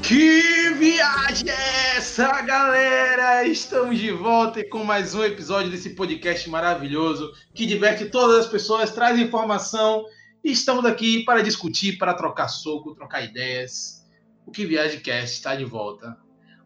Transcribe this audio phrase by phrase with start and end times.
[0.00, 3.44] Que viagem é essa, galera?
[3.44, 8.92] Estamos de volta com mais um episódio desse podcast maravilhoso que diverte todas as pessoas,
[8.92, 10.04] traz informação
[10.44, 14.06] e estamos aqui para discutir, para trocar soco, trocar ideias.
[14.46, 16.16] O Que Viagem Cast está de volta.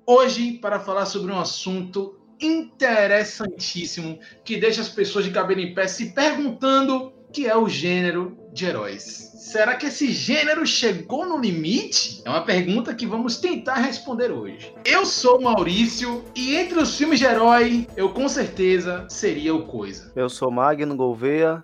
[0.06, 5.88] Hoje, para falar sobre um assunto interessantíssimo que deixa as pessoas de cabelo em pé
[5.88, 9.30] se perguntando que é o gênero de heróis.
[9.40, 12.22] Será que esse gênero chegou no limite?
[12.24, 14.72] É uma pergunta que vamos tentar responder hoje.
[14.84, 19.66] Eu sou o Maurício e entre os filmes de herói, eu com certeza seria o
[19.66, 20.12] Coisa.
[20.14, 21.62] Eu sou Magno Gouveia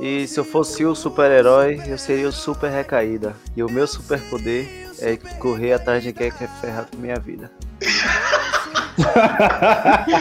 [0.00, 3.36] e se eu fosse o super-herói, eu seria o Super Recaída.
[3.56, 4.66] E o meu superpoder
[4.98, 7.50] é correr atrás de quem quer ferrar com minha vida.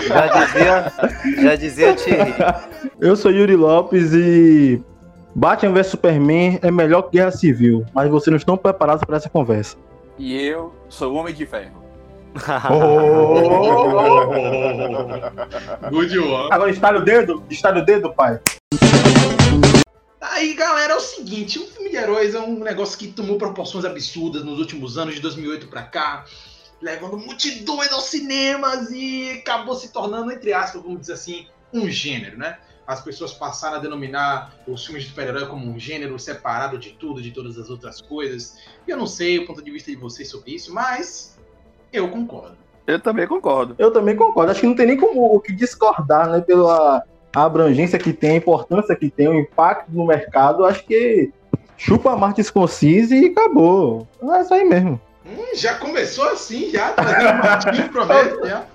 [0.07, 0.93] já dizia,
[1.41, 2.33] já dizia Thierry.
[2.99, 4.81] Eu sou Yuri Lopes e
[5.35, 9.29] Batman vs Superman é melhor que Guerra Civil, mas vocês não estão preparados para essa
[9.29, 9.75] conversa.
[10.17, 11.81] E eu sou o Homem de Ferro.
[15.89, 16.49] Good one.
[16.51, 18.39] Agora estale o dedo, estale o dedo, pai.
[20.21, 23.85] Aí, galera, é o seguinte, o filme de heróis é um negócio que tomou proporções
[23.85, 26.25] absurdas nos últimos anos, de 2008 para cá,
[26.79, 32.37] levando multidões aos cinemas e acabou se tornando, entre aspas, vamos dizer assim, um gênero,
[32.37, 32.57] né?
[32.85, 37.21] As pessoas passaram a denominar os filmes de super-herói como um gênero separado de tudo,
[37.21, 38.57] de todas as outras coisas.
[38.87, 41.39] E eu não sei o ponto de vista de vocês sobre isso, mas
[41.91, 42.57] eu concordo.
[42.85, 43.75] Eu também concordo.
[43.77, 44.51] Eu também concordo.
[44.51, 46.41] Acho que não tem nem como o que discordar, né?
[46.41, 47.03] Pela
[47.33, 50.65] abrangência que tem, a importância que tem, o impacto no mercado.
[50.65, 51.31] Acho que
[51.77, 54.07] chupa a Martin Scorsese e acabou.
[54.21, 54.99] É isso aí mesmo.
[55.25, 58.65] Hum, já começou assim, já, trazendo Martinho promete, já.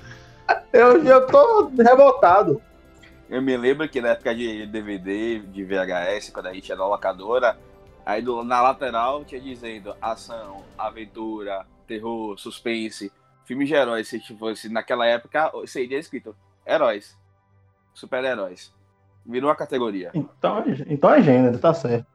[0.72, 2.62] Eu, eu tô revoltado.
[3.28, 6.86] Eu me lembro que na época de DVD, de VHS, quando a gente ia na
[6.86, 7.58] locadora,
[8.04, 13.12] aí do- na lateral tinha dizendo ação, aventura, terror, suspense,
[13.44, 14.08] filmes de heróis.
[14.08, 16.34] Se fosse naquela época, seria escrito
[16.66, 17.16] heróis,
[17.92, 18.72] super-heróis.
[19.26, 20.10] Virou uma categoria.
[20.14, 22.06] Então, então é gênero, tá certo.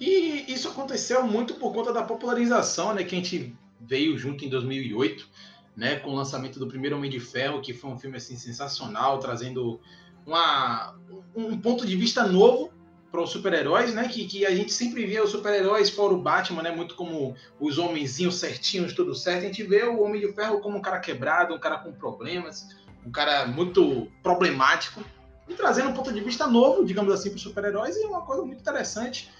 [0.00, 4.48] E isso aconteceu muito por conta da popularização, né, que a gente veio junto em
[4.48, 5.28] 2008,
[5.76, 9.18] né, com o lançamento do primeiro Homem de Ferro, que foi um filme assim sensacional,
[9.18, 9.80] trazendo
[10.28, 10.94] uma,
[11.34, 12.70] um ponto de vista novo
[13.10, 16.62] para os super-heróis, né, que, que a gente sempre via os super-heróis fora o Batman,
[16.62, 19.38] né, muito como os homenzinhos certinhos, tudo certo.
[19.38, 22.76] A gente vê o Homem de Ferro como um cara quebrado, um cara com problemas,
[23.06, 25.02] um cara muito problemático,
[25.48, 28.20] e trazendo um ponto de vista novo, digamos assim, para os super-heróis, e é uma
[28.20, 29.30] coisa muito interessante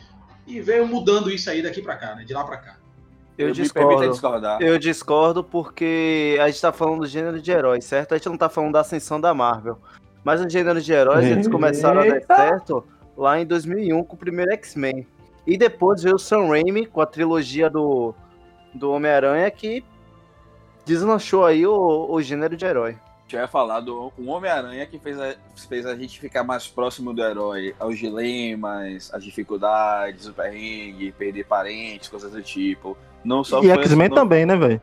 [0.46, 2.24] e veio mudando isso aí daqui pra cá, né?
[2.24, 2.76] De lá pra cá.
[3.36, 4.10] Eu me permito discordo.
[4.10, 4.62] discordar.
[4.62, 8.14] Eu discordo porque a gente tá falando do gênero de heróis, certo?
[8.14, 9.78] A gente não tá falando da ascensão da Marvel.
[10.24, 12.84] Mas o gênero de heróis, eles começaram a dar certo
[13.16, 15.06] lá em 2001 com o primeiro X-Men.
[15.46, 18.14] E depois veio o Sam Raimi com a trilogia do,
[18.74, 19.82] do Homem-Aranha que
[20.84, 22.90] deslanchou aí o, o gênero de herói.
[22.90, 25.34] A gente vai falar do um Homem-Aranha que fez a,
[25.68, 31.44] fez a gente ficar mais próximo do herói, aos dilemas, as dificuldades, o perrengue, perder
[31.44, 32.96] parentes, coisas do tipo.
[33.24, 34.80] Não só E X-Men também, né, velho?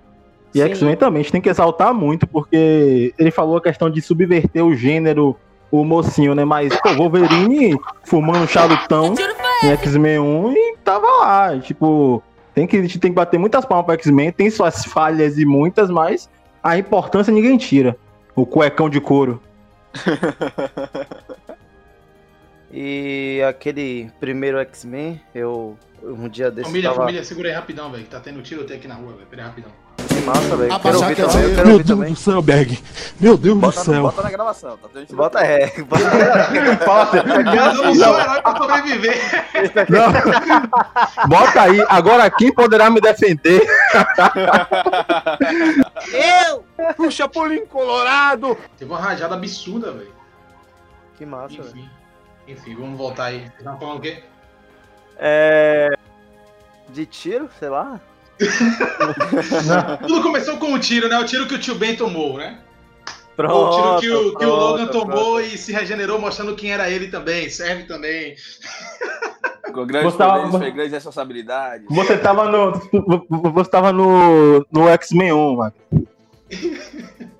[0.55, 0.61] E.
[0.61, 4.65] X-Men também, a gente tem que exaltar muito, porque ele falou a questão de subverter
[4.65, 5.35] o gênero,
[5.69, 6.45] o mocinho, né?
[6.45, 9.13] Mas, pô, Wolverine fumando charutão
[9.63, 11.59] em X-Men 1 e tava lá.
[11.59, 12.23] Tipo,
[12.53, 15.45] tem que, a gente tem que bater muitas palmas pro X-Men, tem suas falhas e
[15.45, 16.29] muitas, mas
[16.63, 17.97] a importância ninguém tira.
[18.35, 19.41] O cuecão de couro.
[22.77, 27.01] E aquele primeiro X-Men, eu um dia desse família, tava...
[27.03, 28.03] família, segura aí rapidão, velho.
[28.03, 29.25] que Tá tendo tiroteio aqui na rua, velho.
[29.27, 29.71] Pera aí, rapidão.
[30.25, 30.79] Massa, velho.
[30.79, 32.15] Quero ouvir é também, eu quero Meu ouvir também.
[32.15, 32.83] céu, Berg.
[33.19, 34.01] Meu Deus Bota, do céu.
[34.01, 35.81] bota na gravação, tá tendo Bota é.
[35.83, 37.17] Bota...
[37.17, 39.17] Eu não sou herói pra sobreviver.
[39.89, 41.27] Não.
[41.29, 43.61] Bota aí, agora quem poderá me defender?
[46.97, 48.57] O Chapolin Colorado.
[48.77, 50.13] Teve uma rajada absurda, velho.
[51.17, 51.69] Que massa, velho.
[51.69, 51.89] Enfim.
[52.47, 53.39] Enfim, vamos voltar aí.
[53.39, 54.23] Vocês estavam falando o quê?
[55.17, 55.89] É...
[56.89, 57.99] De tiro, sei lá.
[60.07, 61.17] Tudo começou com o tiro, né?
[61.17, 62.59] O tiro que o tio Ben tomou, né?
[63.35, 65.07] Pronto, o tiro que o, que o pronto, Logan pronto.
[65.07, 67.49] tomou e se regenerou, mostrando quem era ele também.
[67.49, 68.35] Serve também.
[69.73, 71.85] Com grandes Você tava- poderes, grandes responsabilidades.
[71.89, 72.71] Você tava no.
[73.51, 75.73] Você tava no, no X-Men 1, mano.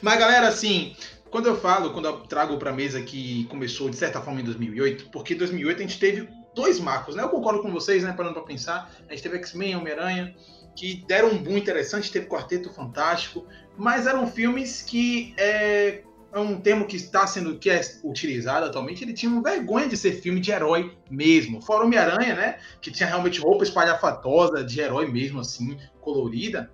[0.00, 0.94] Mas, galera, assim,
[1.30, 5.08] quando eu falo, quando eu trago pra mesa que começou, de certa forma, em 2008,
[5.10, 7.22] porque em 2008 a gente teve dois marcos, né?
[7.22, 8.12] Eu concordo com vocês, né?
[8.12, 8.90] Parando pra pensar.
[9.08, 10.34] A gente teve X-Men, Homem-Aranha,
[10.74, 13.46] que deram um boom interessante, teve Quarteto Fantástico,
[13.76, 16.02] mas eram filmes que é,
[16.32, 20.12] é um termo que está sendo que é utilizado atualmente, ele tinha vergonha de ser
[20.12, 21.60] filme de herói mesmo.
[21.60, 22.58] Fora Homem-Aranha, né?
[22.80, 26.70] Que tinha realmente roupa espalhafatosa de herói mesmo, assim, colorida.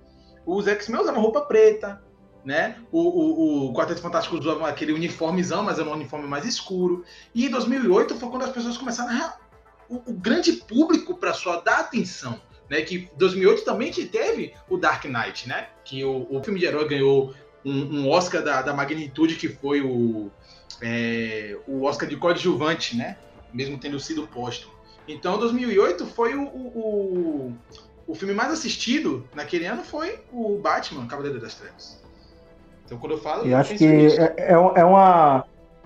[0.47, 2.03] Os X-Men usavam roupa preta,
[2.45, 2.77] né?
[2.91, 7.05] O, o, o Quarteto Fantástico usava aquele uniformezão, mas era um uniforme mais escuro.
[7.35, 9.48] E em 2008 foi quando as pessoas começaram a.
[9.89, 12.41] O, o grande público para só dar atenção.
[12.69, 15.69] Né, que 2008 também teve o Dark Knight, né?
[15.83, 17.33] Que o, o filme de herói ganhou
[17.65, 20.31] um, um Oscar da, da, magnitude que foi o,
[20.83, 23.17] é, o Oscar de coadjuvante, né?
[23.55, 24.69] Mesmo tendo sido posto.
[25.07, 27.55] Então, 2008 foi o, o,
[28.07, 32.03] o, filme mais assistido naquele ano foi o Batman, Cavaleiro das Trevas.
[32.85, 33.45] Então, quando eu falo.
[33.45, 35.45] Eu, eu acho que é, é, é uma.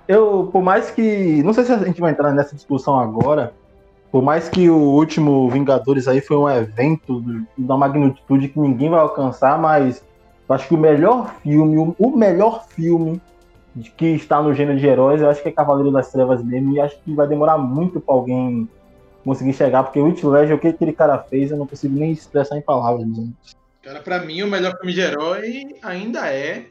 [0.09, 1.43] Eu, por mais que.
[1.45, 3.55] Não sei se a gente vai entrar nessa discussão agora.
[4.13, 7.25] Por mais que o último Vingadores aí foi um evento
[7.57, 10.05] da magnitude que ninguém vai alcançar, mas
[10.47, 13.23] eu acho que o melhor filme, o melhor filme
[13.97, 16.81] que está no gênero de heróis, eu acho que é Cavaleiro das Trevas mesmo, e
[16.81, 18.69] acho que vai demorar muito para alguém
[19.25, 22.13] conseguir chegar, porque o Witch Ledger, o que aquele cara fez, eu não consigo nem
[22.13, 23.07] expressar em palavras.
[23.07, 23.31] Né?
[23.81, 26.67] Cara, para mim, o melhor filme de herói ainda é,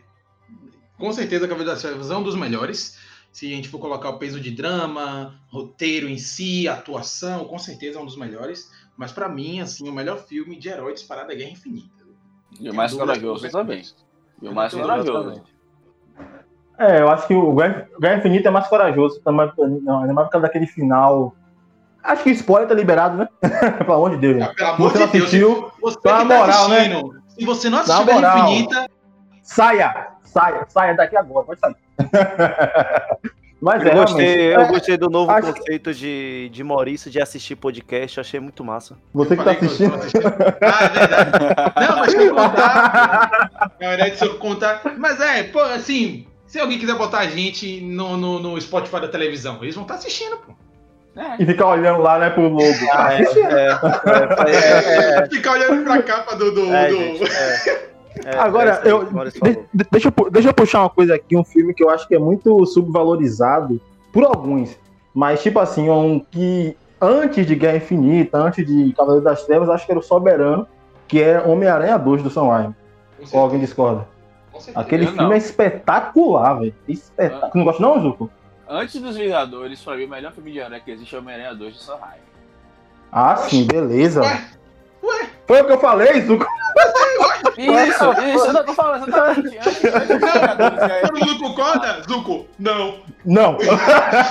[1.00, 3.00] com certeza, Cavaleiro das Trevas é um dos melhores.
[3.32, 7.98] Se a gente for colocar o peso de drama, roteiro em si, atuação, com certeza
[7.98, 8.70] é um dos melhores.
[8.98, 12.06] Mas para mim, assim, o melhor filme de herói disparado é Guerra Infinita.
[12.60, 13.84] E o mais corajoso também.
[14.42, 15.42] E o mais corajoso.
[16.78, 19.22] É, eu acho que o Guerra Infinita é mais corajoso.
[19.22, 19.50] Também,
[19.82, 21.34] não, é mais por causa daquele final.
[22.04, 23.30] Acho que spoiler tá liberado, né?
[23.80, 24.38] pelo amor de Deus.
[24.38, 24.54] Né?
[24.56, 25.24] pelo amor você de Deus.
[25.26, 27.02] Assistiu, você tá moral, né?
[27.30, 28.90] Se você não assistiu Guerra Infinita.
[29.42, 30.08] Saia!
[30.24, 31.76] Saia, saia daqui agora, pode sair.
[33.62, 35.54] Mas eu, é, gostei, eu gostei do novo acho...
[35.54, 38.98] conceito de, de Maurício de assistir podcast, achei muito massa.
[39.14, 39.94] Você que tá assistindo.
[39.94, 41.32] ah, é verdade.
[41.76, 43.72] Não, mas deixa eu contar.
[43.80, 44.82] Na verdade, deixa eu contar.
[44.98, 49.08] Mas é, pô, assim, se alguém quiser botar a gente no, no, no Spotify da
[49.08, 50.54] televisão, eles vão estar tá assistindo, pô.
[51.16, 51.44] É.
[51.44, 52.64] E ficar olhando lá, né, pro logo.
[52.94, 56.52] Ah, é, é, é, é, Ficar olhando pra capa do.
[56.52, 56.98] do, é, do...
[56.98, 57.91] Gente,
[58.26, 61.74] é, Agora, é eu, de, deixa, eu, deixa eu puxar uma coisa aqui, um filme
[61.74, 63.80] que eu acho que é muito subvalorizado
[64.12, 64.78] por alguns.
[65.14, 69.86] Mas, tipo assim, um que antes de Guerra Infinita, antes de Cavaleiro das Trevas, acho
[69.86, 70.68] que era o Soberano,
[71.08, 72.76] que é Homem-Aranha 2 do Sam Raimi.
[73.32, 74.08] Ou alguém discorda?
[74.76, 75.34] Aquele filme não.
[75.34, 76.76] é espetacular, velho.
[76.88, 77.50] Espetacular.
[77.50, 77.58] Ah.
[77.58, 78.30] Não gosta não, Zuko?
[78.70, 81.74] Antes dos Vingadores, pra mim, o melhor filme de aranha que existe é Homem-Aranha 2
[81.74, 82.24] do Sam Raimi.
[83.12, 84.22] Ah, sim, beleza.
[84.22, 84.50] Ué?
[85.04, 85.30] Ué?
[85.48, 86.46] Foi o que eu falei, Zuko?
[87.58, 89.58] Isso, isso, eu não tô falando exatamente.
[91.02, 92.02] Todo mundo concorda?
[92.08, 92.96] Zuko, não.
[93.26, 93.58] Não.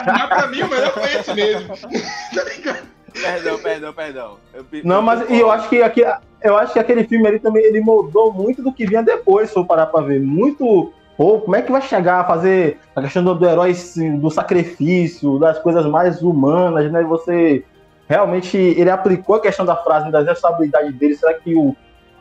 [0.06, 1.76] Mas pra mim o melhor foi esse mesmo.
[2.34, 2.88] tá ligado?
[3.12, 4.36] Perdão, perdão, perdão.
[4.54, 6.04] Eu, não, mas eu, eu acho que aqui,
[6.42, 9.56] eu acho que aquele filme ali também ele moldou muito do que vinha depois, se
[9.56, 10.20] eu parar pra ver.
[10.20, 10.92] Muito.
[11.16, 13.74] Pô, como é que vai chegar a fazer a questão do, do herói,
[14.18, 17.02] do sacrifício, das coisas mais humanas, né?
[17.02, 17.64] Você
[18.10, 21.16] realmente ele aplicou a questão da frase das responsabilidades dele.
[21.16, 21.76] Será que o,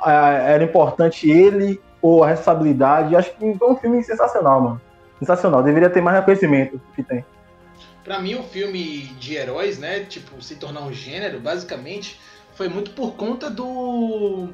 [0.06, 3.16] era importante ele ou a responsabilidade?
[3.16, 4.82] Acho que foi um filme sensacional, mano.
[5.18, 5.64] Sensacional.
[5.64, 7.26] Deveria ter mais reconhecimento que tem.
[8.04, 12.20] Para mim, o filme de heróis, né, tipo, se tornar um gênero, basicamente,
[12.54, 14.50] foi muito por conta do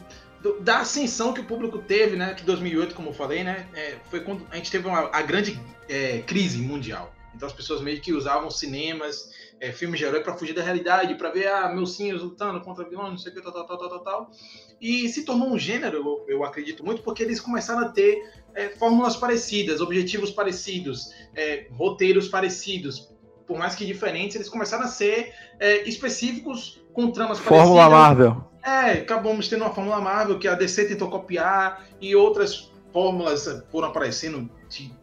[0.61, 4.19] da ascensão que o público teve, né, que 2008, como eu falei, né, é, foi
[4.19, 5.59] quando a gente teve uma, a grande
[5.89, 7.11] é, crise mundial.
[7.35, 11.15] Então as pessoas meio que usavam cinemas, é, filmes de herói para fugir da realidade,
[11.15, 13.89] para ver ah, meus sim lutando contra vilões, não sei o que, tal, tal, tal,
[13.89, 14.31] tal, tal.
[14.79, 18.21] E se tornou um gênero, eu, eu acredito muito, porque eles começaram a ter
[18.53, 23.13] é, fórmulas parecidas, objetivos parecidos, é, roteiros parecidos.
[23.47, 27.83] Por mais que diferentes, eles começaram a ser é, específicos com tramas Fórmula parecidas.
[27.83, 28.55] Fórmula Marvel.
[28.63, 33.89] É, acabamos tendo uma Fórmula Marvel que a DC tentou copiar e outras fórmulas foram
[33.89, 34.49] aparecendo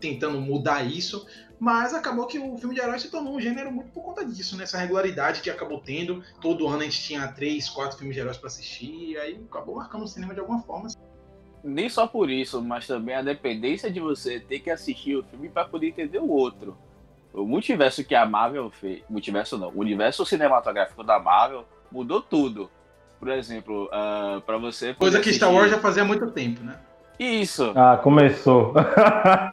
[0.00, 1.26] tentando mudar isso,
[1.62, 4.56] mas acabou que o filme de herói se tornou um gênero muito por conta disso,
[4.56, 4.82] nessa né?
[4.82, 6.20] regularidade que acabou tendo.
[6.40, 9.76] Todo ano a gente tinha três, quatro filmes de heróis para assistir, e aí acabou
[9.76, 10.88] marcando o cinema de alguma forma.
[11.62, 15.48] Nem só por isso, mas também a dependência de você ter que assistir o filme
[15.48, 16.76] para poder entender o outro.
[17.32, 19.04] O multiverso que a Marvel fez.
[19.08, 19.68] Multiverso não.
[19.68, 22.68] O universo cinematográfico da Marvel mudou tudo.
[23.20, 24.94] Por exemplo, uh, ah, para você.
[24.94, 25.38] Coisa que assistir...
[25.38, 26.76] Star Wars já fazia há muito tempo, né?
[27.20, 27.72] Isso.
[27.76, 28.72] Ah, começou.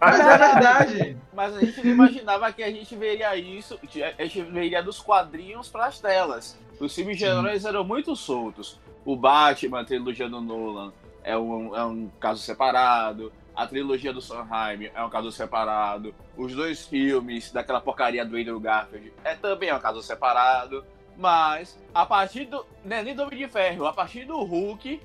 [0.01, 1.17] Mas é verdade.
[1.39, 3.79] Mas a gente não imaginava que a gente veria isso,
[4.17, 6.60] a gente veria dos quadrinhos para as telas.
[6.77, 8.77] Os filmes de heróis eram muito soltos.
[9.05, 10.91] O Batman, a trilogia do Nolan,
[11.24, 13.31] é um, é um caso separado.
[13.55, 16.13] A trilogia do Sondheim é um caso separado.
[16.36, 20.84] Os dois filmes daquela porcaria do Andrew Garfield é também um caso separado.
[21.15, 22.65] Mas, a partir do.
[22.84, 25.01] Né, nem do Homem de Ferro, a partir do Hulk,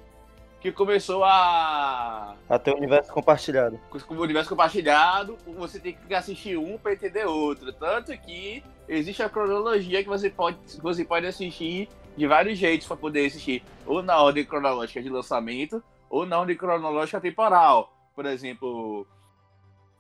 [0.65, 2.37] que começou a.
[2.49, 3.79] Até o universo compartilhado.
[3.91, 7.71] Com o universo compartilhado, você tem que assistir um pra entender outro.
[7.71, 12.97] Tanto que existe a cronologia que você pode, você pode assistir de vários jeitos para
[12.97, 13.63] poder assistir.
[13.85, 17.93] Ou na ordem cronológica de lançamento, ou na ordem cronológica temporal.
[18.15, 19.07] Por exemplo,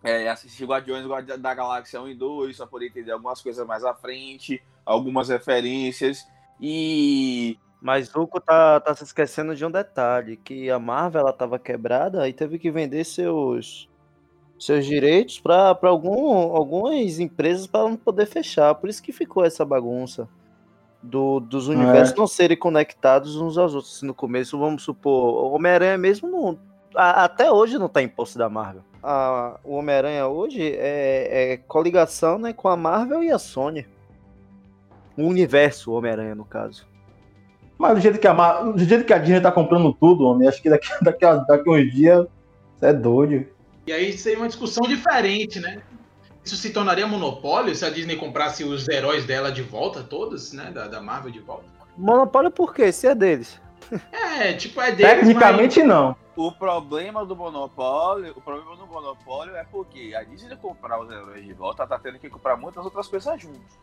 [0.02, 1.06] é, assistir Guardiões
[1.40, 6.26] da Galáxia 1 e 2 para poder entender algumas coisas mais à frente, algumas referências.
[6.58, 7.58] E.
[7.84, 12.26] Mas Zuko tá, tá se esquecendo de um detalhe: que a Marvel ela tava quebrada
[12.26, 13.90] e teve que vender seus,
[14.58, 18.74] seus direitos para algum, algumas empresas para não poder fechar.
[18.74, 20.26] Por isso que ficou essa bagunça.
[21.02, 22.18] Do, dos universos é.
[22.18, 24.00] não serem conectados uns aos outros.
[24.00, 26.58] No começo, vamos supor, o Homem-Aranha mesmo não,
[26.96, 28.82] a, até hoje não tá imposto da Marvel.
[29.02, 33.86] A, o Homem-Aranha hoje é, é coligação né, com a Marvel e a Sony.
[35.18, 36.93] O universo Homem-Aranha, no caso.
[37.78, 38.72] Mas do jeito que a, Mar...
[38.72, 41.68] do jeito que a Disney tá comprando tudo, homem, acho que daqui, daqui, a, daqui
[41.68, 42.26] a uns dias
[42.76, 43.46] você é doido.
[43.86, 45.82] E aí seria uma discussão diferente, né?
[46.44, 50.70] Isso se tornaria monopólio se a Disney comprasse os heróis dela de volta, todos, né?
[50.70, 51.64] Da, da Marvel de volta?
[51.96, 52.92] Monopólio por quê?
[52.92, 53.60] Se é deles.
[54.12, 55.12] É, tipo, é deles.
[55.12, 55.88] Tecnicamente mas...
[55.88, 56.16] não.
[56.36, 61.44] O problema do monopólio, o problema do monopólio é porque a Disney comprar os heróis
[61.44, 63.78] de volta, tá tendo que comprar muitas outras coisas juntos.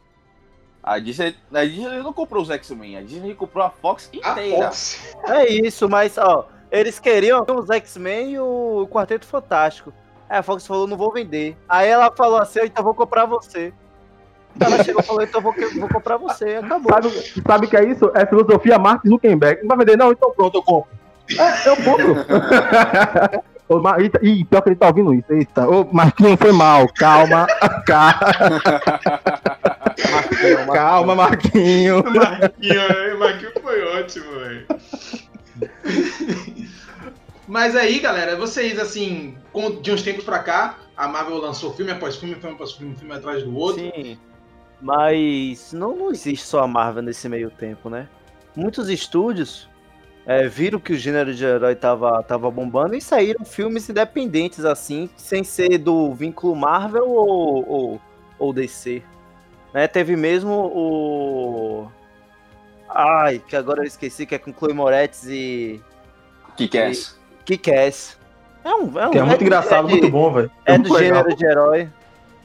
[0.84, 4.68] A Disney, a Disney não comprou os X-Men, a Disney comprou a Fox inteira.
[4.68, 5.16] A Fox.
[5.28, 9.94] É isso, mas ó, eles queriam os X-Men e o Quarteto Fantástico.
[10.28, 11.56] Aí a Fox falou, não vou vender.
[11.70, 13.74] Aí ela falou assim, então vou comprar você.
[14.60, 16.56] Ela chegou e falou, então vou, vou comprar você.
[16.56, 16.92] Acabou.
[16.92, 17.10] Sabe,
[17.46, 18.12] sabe o que é isso?
[18.16, 19.62] É filosofia Mark Zuckerberg.
[19.62, 20.12] Não vai vender, não?
[20.12, 20.92] Então pronto, eu compro.
[21.38, 22.16] É, eu compro.
[24.22, 25.32] Ih, pior que ele tá ouvindo isso.
[25.32, 25.68] Eita.
[25.68, 26.88] Ô, Marquinhos, foi mal.
[26.94, 27.48] Calma.
[27.88, 28.28] Calma.
[30.66, 32.04] Marquinho, Calma, Marquinho.
[32.14, 34.68] Marquinho, Marquinho foi ótimo, velho.
[37.48, 39.36] Mas aí, galera, vocês, assim,
[39.82, 43.14] de uns tempos pra cá, a Marvel lançou filme após filme, filme após filme, filme
[43.14, 43.82] atrás do outro.
[43.82, 44.18] Sim.
[44.82, 48.08] Mas não, não existe só a Marvel nesse meio tempo, né?
[48.56, 49.70] Muitos estúdios
[50.26, 55.10] é, viram que o gênero de herói tava, tava bombando e saíram filmes independentes, assim,
[55.16, 58.02] sem ser do vínculo Marvel ou, ou,
[58.40, 59.04] ou DC.
[59.74, 59.88] Né?
[59.88, 61.92] Teve mesmo o.
[62.90, 65.82] Ai, que agora eu esqueci, que é com Chloe Moretz e.
[66.58, 67.18] Kick-Ass.
[67.46, 68.18] Kick-Ass.
[68.64, 70.52] É um, é, um, que é muito é, engraçado, é de, muito bom, velho.
[70.66, 71.24] É, é do legal.
[71.24, 71.90] gênero de herói.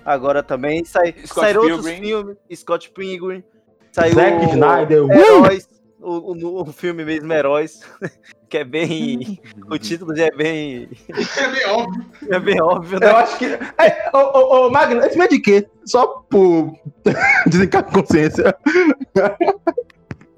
[0.05, 2.37] Agora também sai, saíram outros filmes.
[2.55, 3.43] Scott Pilgrim.
[3.91, 5.11] Saiu Zack Snyder.
[5.11, 5.69] Heróis
[6.07, 7.81] o, o, o filme mesmo, Heróis,
[8.49, 9.41] que é bem.
[9.69, 10.89] o título já é bem.
[11.09, 12.07] É bem óbvio.
[12.29, 13.11] É bem óbvio, né?
[13.11, 13.45] Eu acho que.
[13.45, 15.69] É, ô, ô, ô, Magno, esse é de quê?
[15.85, 16.77] Só por
[17.47, 18.57] desencar a consciência.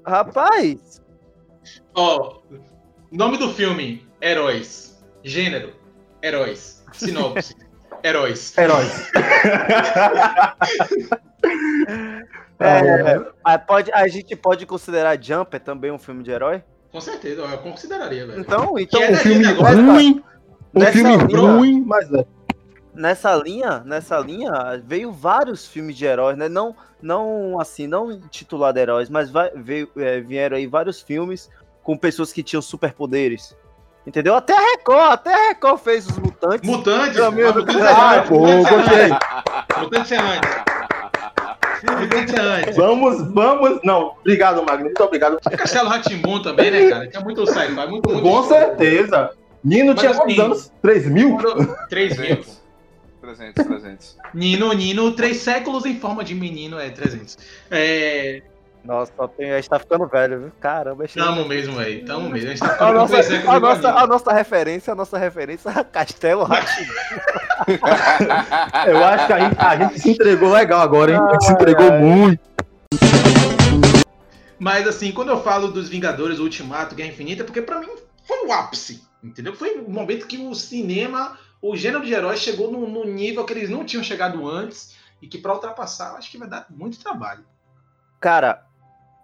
[0.05, 1.01] Rapaz!
[1.95, 2.57] Ó, oh,
[3.11, 5.01] nome do filme: Heróis.
[5.23, 5.73] Gênero:
[6.23, 6.83] Heróis.
[6.93, 7.55] Sinopse:
[8.03, 8.57] Heróis.
[8.57, 9.11] Heróis.
[12.59, 16.61] É, é, pode, a gente pode considerar Jumper também um filme de herói?
[16.91, 18.39] Com certeza, eu consideraria, velho.
[18.39, 20.23] Então, então é um filme ruim,
[20.73, 22.25] um filme ruim, mas é.
[22.93, 26.49] Nessa linha, nessa linha, veio vários filmes de heróis, né?
[26.49, 31.49] Não, não assim, não intitulado heróis, mas vai, veio, é, vieram aí vários filmes
[31.83, 33.55] com pessoas que tinham superpoderes.
[34.05, 34.35] Entendeu?
[34.35, 36.67] Até a Record, até a Record fez os mutantes.
[36.67, 37.19] Mutantes?
[37.19, 39.83] Mutantes, ah, pô, gostei.
[39.83, 40.68] Mutantes antes.
[42.75, 43.79] Vamos, vamos.
[43.83, 44.85] Não, obrigado, Magno.
[44.85, 45.39] Muito obrigado.
[45.41, 47.07] Castelo Ratimbun também, né, cara?
[47.07, 48.21] Tinha muito sci-fi, muito, muito.
[48.21, 49.31] Com certeza.
[49.63, 50.71] Nino Mas, tinha quantos assim, anos?
[50.81, 51.37] 3 mil?
[51.89, 52.37] 3 mil.
[53.21, 54.17] 300, 300.
[54.33, 57.37] Nino, Nino, três séculos em forma de menino, é 300.
[57.69, 58.41] É.
[58.83, 60.51] Nossa, a gente tá ficando velho, viu?
[60.59, 61.21] Caramba, achei...
[61.21, 62.47] Tamo mesmo aí, tamo mesmo.
[62.47, 65.83] A gente tá ficando a nossa, a nossa, a nossa referência, a nossa referência é
[65.83, 66.93] Castelo Ratimbu.
[68.87, 71.19] Eu acho que a gente, a gente, se entregou legal agora, hein?
[71.19, 71.99] A gente se entregou ai.
[71.99, 72.49] muito.
[74.57, 77.87] Mas assim, quando eu falo dos Vingadores, Ultimato, Guerra Infinita, é porque para mim
[78.27, 79.55] foi o ápice, entendeu?
[79.55, 83.53] Foi o momento que o cinema, o gênero de heróis chegou no, no nível que
[83.53, 87.45] eles não tinham chegado antes e que para ultrapassar, acho que vai dar muito trabalho.
[88.19, 88.65] Cara,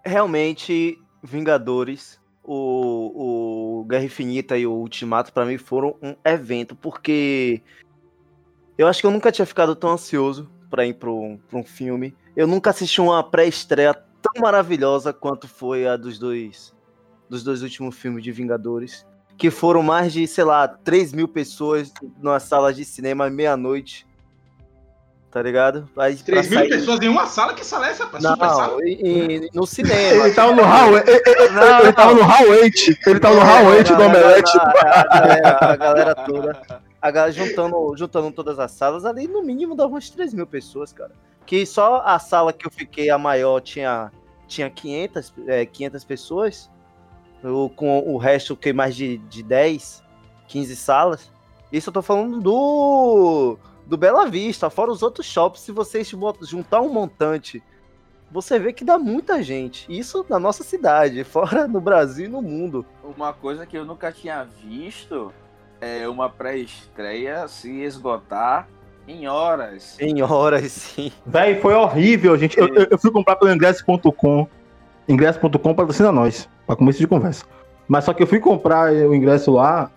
[0.06, 7.60] realmente, Vingadores, o, o Guerra Infinita e o Ultimato, para mim, foram um evento, porque
[8.78, 12.14] eu acho que eu nunca tinha ficado tão ansioso para ir para um, um filme.
[12.36, 16.74] Eu nunca assisti uma pré-estreia tão maravilhosa quanto foi a dos dois,
[17.28, 19.06] dos dois últimos filmes de Vingadores.
[19.36, 24.06] Que foram mais de, sei lá, 3 mil pessoas nas salas de cinema meia-noite.
[25.30, 25.88] Tá ligado?
[25.94, 28.04] Pra 3 mil sair- pessoas em uma sala, que sala é essa?
[28.04, 28.22] rapaz?
[28.24, 28.72] Super sala?
[28.72, 30.24] Não, e- e no cinema.
[30.26, 32.96] Ele tava no Hall, ele, ele- Não, ele tava no Hall 8.
[33.06, 34.58] Ele tava no Hall 8 do Omelete.
[34.58, 36.82] A, a galera, toda.
[37.02, 40.92] A galera juntando, juntando todas as salas, ali no mínimo dava umas 3 mil pessoas,
[40.92, 41.12] cara.
[41.44, 44.10] Que só a sala que eu fiquei, a maior, tinha,
[44.48, 46.70] tinha 500, é, 500 pessoas.
[47.44, 50.02] Eu, com o resto, fiquei mais de, de 10,
[50.48, 51.30] 15 salas.
[51.70, 53.56] Isso eu tô falando do,
[53.86, 55.60] do Bela Vista, fora os outros shops.
[55.60, 56.12] Se vocês
[56.42, 57.62] juntar um montante,
[58.30, 59.86] você vê que dá muita gente.
[59.88, 62.84] Isso na nossa cidade, fora no Brasil e no mundo.
[63.16, 65.32] Uma coisa que eu nunca tinha visto
[65.80, 68.66] é uma pré-estreia se esgotar
[69.06, 69.96] em horas.
[70.00, 71.12] Em horas, sim.
[71.24, 72.58] Véi, foi horrível, gente.
[72.58, 74.48] Eu, eu- eu fui comprar pelo ingresso.com.
[75.08, 77.44] Ingresso.com patrocina nós, pra começo de conversa.
[77.86, 79.88] Mas só que eu fui comprar o ingresso lá,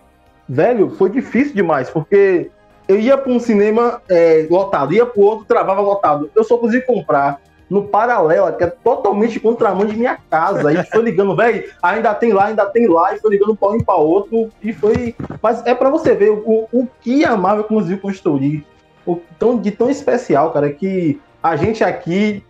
[0.48, 2.48] velho, foi difícil demais, porque
[2.90, 6.28] eu ia pra um cinema é, lotado, ia pro outro, travava lotado.
[6.34, 10.68] Eu só consegui comprar no paralelo, que é totalmente contramão de minha casa.
[10.68, 13.68] A gente foi ligando, velho, ainda tem lá, ainda tem lá, e foi ligando pra
[13.68, 15.14] um pra outro, e foi.
[15.40, 18.66] Mas é pra você ver o, o que a Marvel conseguiu construir
[19.06, 22.44] o tão, de tão especial, cara, que a gente aqui,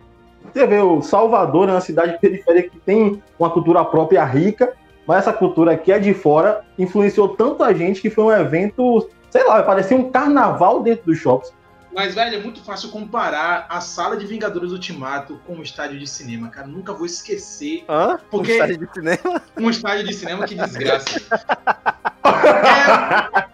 [0.51, 4.73] você vê, o Salvador é uma cidade periférica que tem uma cultura própria rica,
[5.05, 9.07] mas essa cultura que é de fora influenciou tanto a gente que foi um evento,
[9.31, 11.51] sei lá, parecia um carnaval dentro dos shops.
[11.93, 16.07] Mas, velho, é muito fácil comparar a sala de Vingadores Ultimato com o estádio de
[16.07, 16.65] cinema, cara.
[16.65, 18.17] Nunca vou esquecer Hã?
[18.29, 19.41] Porque- Um estádio de cinema?
[19.57, 21.21] um estádio de cinema, que desgraça.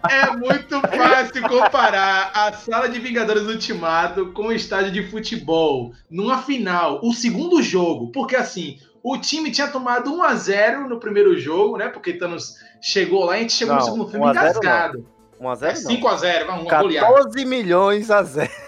[0.08, 5.92] É, é muito fácil comparar a sala de Vingadores Ultimato com o estádio de futebol
[6.10, 10.98] numa final, o segundo jogo, porque assim, o time tinha tomado 1 a 0 no
[11.00, 11.88] primeiro jogo, né?
[11.88, 14.48] Porque Thanos chegou lá e a gente chegou Não, no segundo filme 1 a 0
[14.48, 15.06] engasgado.
[15.40, 15.90] 1 a É 0 não.
[15.90, 17.06] 5 a 0, vamos uma goleada.
[17.14, 18.50] 14 milhões a 0.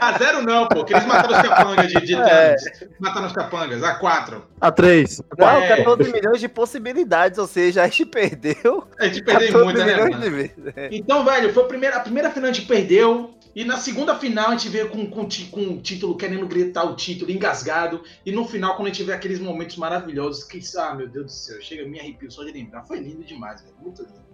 [0.00, 2.56] A 0 não, pô, que eles mataram os capangas de, de É.
[2.56, 2.62] Thanos.
[2.98, 4.44] Mataram os capangas, a 4.
[4.60, 5.22] A três.
[5.38, 5.76] Não, É.
[5.76, 10.50] 14 milhões de possibilidades, ou seja, a gente perdeu A gente perdeu 14 muito, né.
[10.76, 10.88] É.
[10.92, 13.34] Então, velho, foi a primeira, a primeira final a gente perdeu.
[13.54, 16.94] E na segunda final a gente veio com, com, com o título, querendo gritar o
[16.94, 18.02] título, engasgado.
[18.24, 21.32] E no final, quando a gente vê aqueles momentos maravilhosos, que, ah, meu Deus do
[21.32, 22.82] céu, chega, me arrepio só de lembrar.
[22.84, 23.74] Foi lindo demais, velho.
[23.80, 24.25] Muito lindo.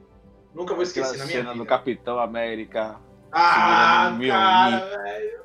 [0.54, 1.64] Nunca vou Aquela esquecer na minha cena vida.
[1.64, 2.96] do Capitão América.
[3.32, 5.40] Ah, cara, velho.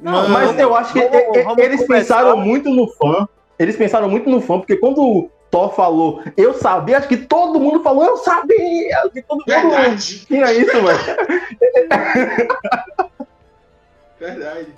[0.00, 2.16] Não, mas eu acho que vamos- vamos eles começar.
[2.16, 3.28] pensaram muito no fã.
[3.58, 7.60] Eles pensaram muito no fã, porque quando o Thor falou, eu sabia, acho que todo
[7.60, 9.08] mundo falou, eu sabia!
[9.12, 10.98] Que todo mundo Verdade, tinha isso, velho.
[14.18, 14.68] verdade.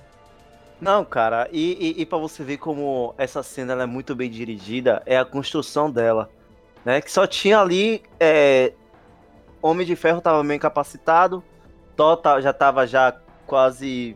[0.80, 4.30] Não, cara, e, e, e pra você ver como essa cena ela é muito bem
[4.30, 6.28] dirigida, é a construção dela.
[6.84, 7.00] Né?
[7.00, 8.02] Que só tinha ali.
[8.20, 8.72] é,
[9.66, 11.42] Homem de Ferro tava meio incapacitado,
[11.96, 13.14] Thor já tava já
[13.46, 14.14] quase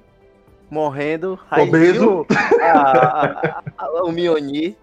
[0.70, 1.38] morrendo.
[1.50, 2.00] Aí Obeso.
[2.00, 2.26] viu
[2.62, 4.76] a- a- a- o Mjolnir.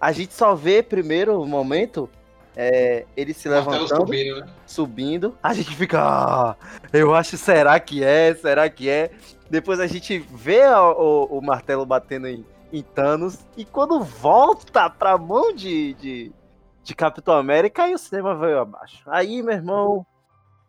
[0.00, 2.08] A gente só vê primeiro momento
[2.56, 4.46] é, ele se levantando subindo, né?
[4.66, 6.56] subindo, a gente fica, ah,
[6.92, 9.10] eu acho, será que é, será que é?
[9.50, 14.88] Depois a gente vê a- o, o martelo batendo em, em Thanos, e quando volta
[14.90, 16.32] pra mão de, de,
[16.88, 19.02] de Capitão América, aí o cinema veio abaixo.
[19.08, 20.06] Aí, meu irmão,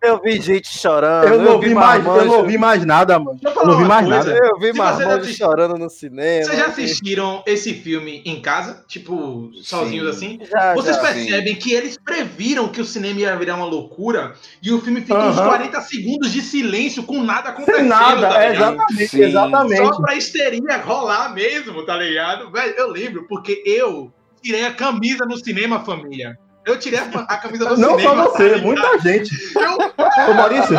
[0.04, 3.40] eu vi gente chorando, Eu não vi mais, eu não ouvi mais nada, mano.
[3.42, 4.34] Eu Eu não vi mais coisa.
[4.34, 4.46] nada.
[4.48, 6.44] Eu vi Se você marmanjo assistir- chorando no cinema.
[6.46, 8.84] Vocês já assistiram esse filme em casa?
[8.86, 10.40] Tipo, sozinhos assim?
[10.52, 11.02] Já, Vocês já.
[11.02, 15.18] percebem que eles previram que o cinema ia virar uma loucura e o filme fica
[15.26, 15.48] uns Aham.
[15.48, 17.80] 40 segundos de silêncio com nada acontecendo.
[17.80, 19.22] Sem nada, tá é, exatamente, Sim.
[19.22, 19.78] exatamente.
[19.88, 22.52] Só pra histeria rolar mesmo, tá ligado?
[22.52, 26.38] Velho, eu lembro, porque eu tirei a camisa no cinema, família.
[26.66, 28.24] Eu tirei a, a camisa do Não cinema.
[28.24, 29.32] só você, tá muita gente.
[29.56, 30.76] Eu- Ô Maurício,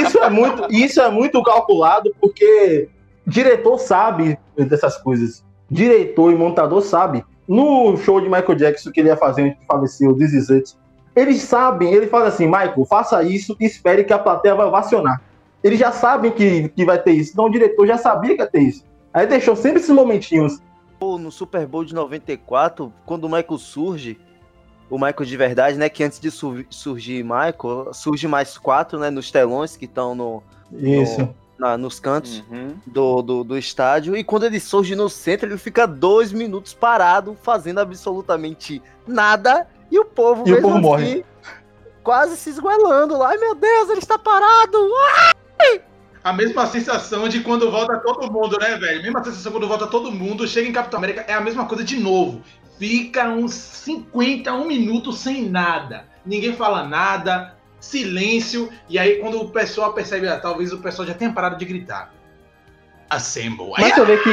[0.00, 2.88] isso é muito, isso é muito calculado porque
[3.26, 5.44] diretor sabe dessas coisas.
[5.70, 7.24] Diretor e montador sabe.
[7.46, 10.74] No show de Michael Jackson que ele ia fazer antes de falecer, o This
[11.16, 15.20] eles sabem, ele fala assim, Michael, faça isso e espere que a plateia vai ovacionar.
[15.62, 17.30] Eles já sabem que, que vai ter isso.
[17.32, 18.84] Então o diretor já sabia que ia ter isso.
[19.12, 20.58] Aí deixou sempre esses momentinhos.
[21.00, 24.18] No Super Bowl de 94, quando o Michael surge,
[24.88, 25.88] o Michael de verdade, né?
[25.88, 29.10] Que antes de sur- surgir Michael, surge mais quatro, né?
[29.10, 31.28] Nos telões que estão no, Isso.
[31.58, 32.76] na- nos cantos Uhum.
[32.86, 34.16] do, do, do estádio.
[34.16, 39.66] E quando ele surge no centro, ele fica dois minutos parado, fazendo absolutamente nada.
[39.90, 41.24] E o povo, E o mesmo povo assim, morre.
[42.02, 43.28] quase se esguelando lá.
[43.30, 44.78] Ai meu Deus, ele está parado!
[46.24, 49.02] A mesma sensação de quando volta todo mundo, né, velho?
[49.02, 52.00] Mesma sensação quando volta todo mundo, chega em Capitão América, é a mesma coisa de
[52.00, 52.42] novo.
[52.78, 56.06] Fica uns 50, um minuto sem nada.
[56.24, 57.54] Ninguém fala nada.
[57.78, 61.66] silêncio, e aí quando o pessoal percebe, ah, talvez o pessoal já tenha parado de
[61.66, 62.14] gritar.
[63.10, 63.72] Assemble.
[63.76, 64.30] Aí, Mas você vê que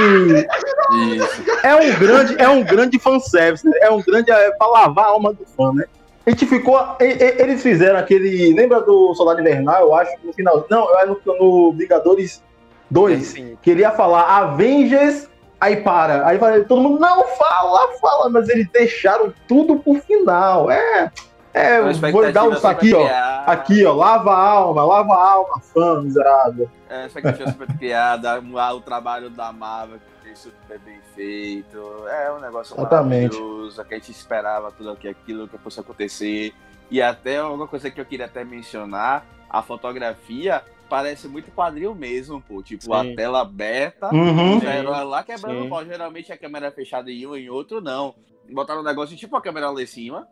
[1.18, 1.44] Isso.
[1.62, 3.78] é um grande, é um grande fanservice, né?
[3.82, 5.84] é um grande é, pra lavar a alma do fã, né?
[6.26, 6.80] A gente ficou.
[7.00, 8.54] Eles fizeram aquele.
[8.54, 10.66] Lembra do Soldado Invernal, eu acho, no final.
[10.70, 12.44] Não, é no, no Vingadores
[12.90, 13.26] 2.
[13.26, 13.58] Sim.
[13.62, 15.28] Queria falar Avengers,
[15.60, 16.28] aí para.
[16.28, 20.70] Aí todo mundo, não, fala, fala, mas eles deixaram tudo pro final.
[20.70, 21.12] É.
[21.54, 23.06] É, vou dar um aqui, ó.
[23.46, 26.70] Aqui, ó, lava a alma, lava a alma, fã miserável.
[26.90, 28.40] É, expectativa super criada,
[28.74, 30.00] o trabalho da Marvel
[30.32, 31.78] que super bem feito.
[32.08, 33.34] É um negócio Exatamente.
[33.36, 36.54] maravilhoso, que a gente esperava tudo aqui, aquilo que fosse acontecer.
[36.90, 42.42] E até uma coisa que eu queria até mencionar, a fotografia parece muito quadril mesmo,
[42.42, 42.62] pô.
[42.62, 43.14] Tipo, Sim.
[43.14, 44.58] a tela aberta, Uhum.
[44.58, 45.70] os heróis lá quebrando Sim.
[45.70, 45.86] pau.
[45.86, 48.14] Geralmente a câmera é fechada em um em outro, não.
[48.52, 50.28] Botaram um negócio tipo a câmera lá em cima,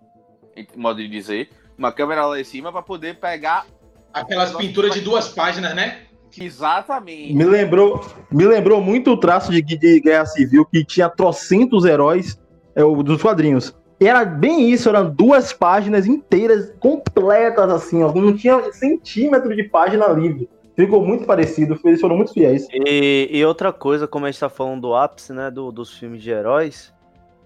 [0.55, 1.49] em modo de dizer.
[1.77, 3.65] Uma câmera lá em cima pra poder pegar
[4.11, 6.07] Aquelas pinturas de duas páginas, né?
[6.37, 7.33] Exatamente.
[7.33, 12.39] Me lembrou, me lembrou muito o traço de, de Guerra Civil, que tinha trocentos heróis
[12.75, 13.75] é, o, dos quadrinhos.
[14.01, 19.63] E era bem isso, eram duas páginas inteiras, completas, assim, ó, não tinha centímetro de
[19.63, 20.49] página livre.
[20.75, 22.65] Ficou muito parecido, eles foram muito fiéis.
[22.71, 26.21] E, e outra coisa, como a gente tá falando do ápice, né, do- dos filmes
[26.23, 26.93] de heróis,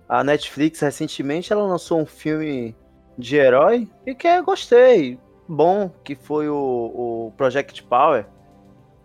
[0.07, 2.75] a Netflix recentemente ela lançou um filme
[3.17, 5.17] de herói e que eu gostei,
[5.47, 8.25] bom, que foi o, o Project Power.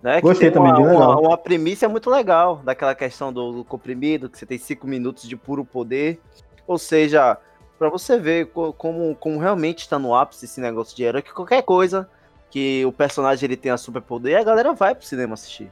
[0.00, 3.64] Né, que Gostei tem também, uma, uma, uma premissa muito legal, daquela questão do, do
[3.64, 6.20] comprimido, que você tem cinco minutos de puro poder.
[6.68, 7.36] Ou seja,
[7.78, 11.32] pra você ver co- como, como realmente está no ápice esse negócio de herói, que
[11.32, 12.08] qualquer coisa
[12.48, 15.70] que o personagem ele tenha superpoder, a galera vai pro cinema assistir.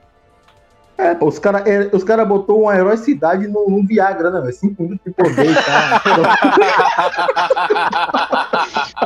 [0.98, 4.52] É, pô, os caras os cara botou uma heroicidade no, no Viagra, né, velho?
[4.54, 5.76] Cinco minutos de poder e tal.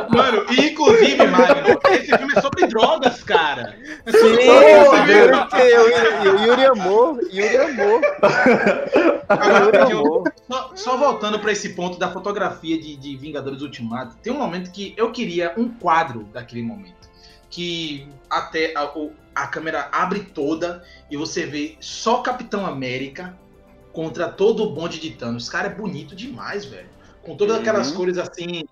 [0.09, 3.75] Mano, e inclusive, Magno, esse filme é sobre drogas, cara.
[4.07, 4.49] Sim, Sim,
[6.29, 8.01] o Yuri amou, Yuri amou,
[9.27, 10.31] Agora, Yuri.
[10.49, 14.71] Só, só voltando pra esse ponto da fotografia de, de Vingadores Ultimato, tem um momento
[14.71, 17.09] que eu queria um quadro daquele momento.
[17.49, 23.35] Que até a, o- a câmera abre toda e você vê só Capitão América
[23.91, 25.49] contra todo o bonde de Thanos.
[25.49, 26.87] Cara, é bonito demais, velho.
[27.23, 27.61] Com todas Uhum.
[27.61, 28.63] aquelas cores assim.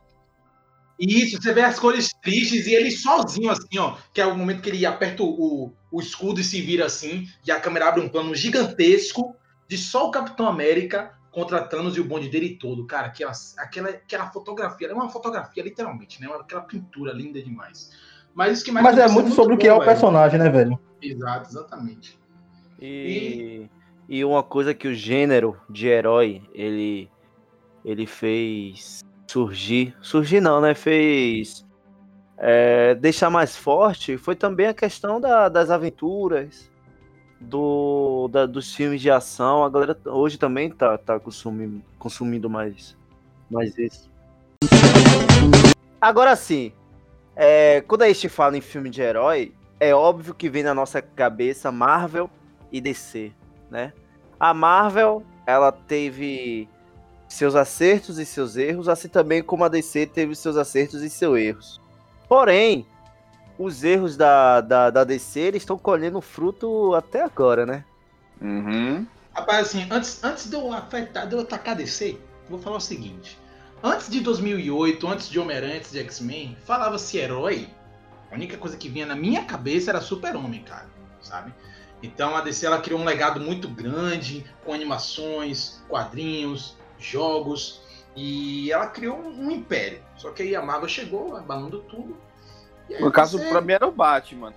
[0.99, 3.97] Isso, você vê as cores tristes e ele sozinho, assim, ó.
[4.13, 7.27] Que é o momento que ele aperta o, o, escudo e se vira assim.
[7.45, 9.35] E a câmera abre um plano gigantesco
[9.67, 12.85] de só o Capitão América contra Thanos e o bonde dele todo.
[12.85, 16.27] Cara, aquela, aquela, aquela fotografia, é uma fotografia, literalmente, né?
[16.39, 17.91] Aquela pintura linda demais.
[18.39, 19.89] Mas isso que mais Mas é isso muito sobre o que é o velho.
[19.91, 20.79] personagem, né, velho?
[21.01, 22.17] Exato, exatamente.
[22.81, 23.69] E,
[24.07, 27.11] e uma coisa que o gênero de herói, ele,
[27.83, 28.99] ele fez
[29.29, 30.73] surgir, surgir não, né?
[30.73, 31.65] Fez
[32.37, 36.71] é, deixar mais forte, foi também a questão da- das aventuras,
[37.41, 39.65] do, da- dos filmes de ação.
[39.65, 42.97] A galera hoje também tá, tá consumindo, consumindo mais,
[43.51, 44.09] mais isso.
[45.99, 46.71] Agora sim,
[47.41, 51.01] é, quando a gente fala em filme de herói, é óbvio que vem na nossa
[51.01, 52.29] cabeça Marvel
[52.69, 53.31] e DC,
[53.71, 53.93] né?
[54.37, 56.67] A Marvel, ela teve
[57.29, 61.39] seus acertos e seus erros, assim também como a DC teve seus acertos e seus
[61.39, 61.81] erros.
[62.27, 62.85] Porém,
[63.57, 67.85] os erros da, da, da DC, eles estão colhendo fruto até agora, né?
[68.41, 69.07] Uhum.
[69.33, 72.17] Rapaz, assim, antes, antes de, eu afetar, de eu atacar DC,
[72.49, 73.39] vou falar o seguinte.
[73.81, 77.67] Antes de 2008, antes de Homem-Aranha, antes de X-Men, falava-se herói.
[78.31, 80.85] A única coisa que vinha na minha cabeça era Super-Homem, cara,
[81.21, 81.53] sabe?
[82.03, 87.81] Então a DC ela criou um legado muito grande, com animações, quadrinhos, jogos,
[88.15, 89.99] e ela criou um, um império.
[90.17, 92.17] Só que aí a Marvel chegou, abalando tudo.
[92.89, 94.53] E aí No caso, você- pra mim era o Batman.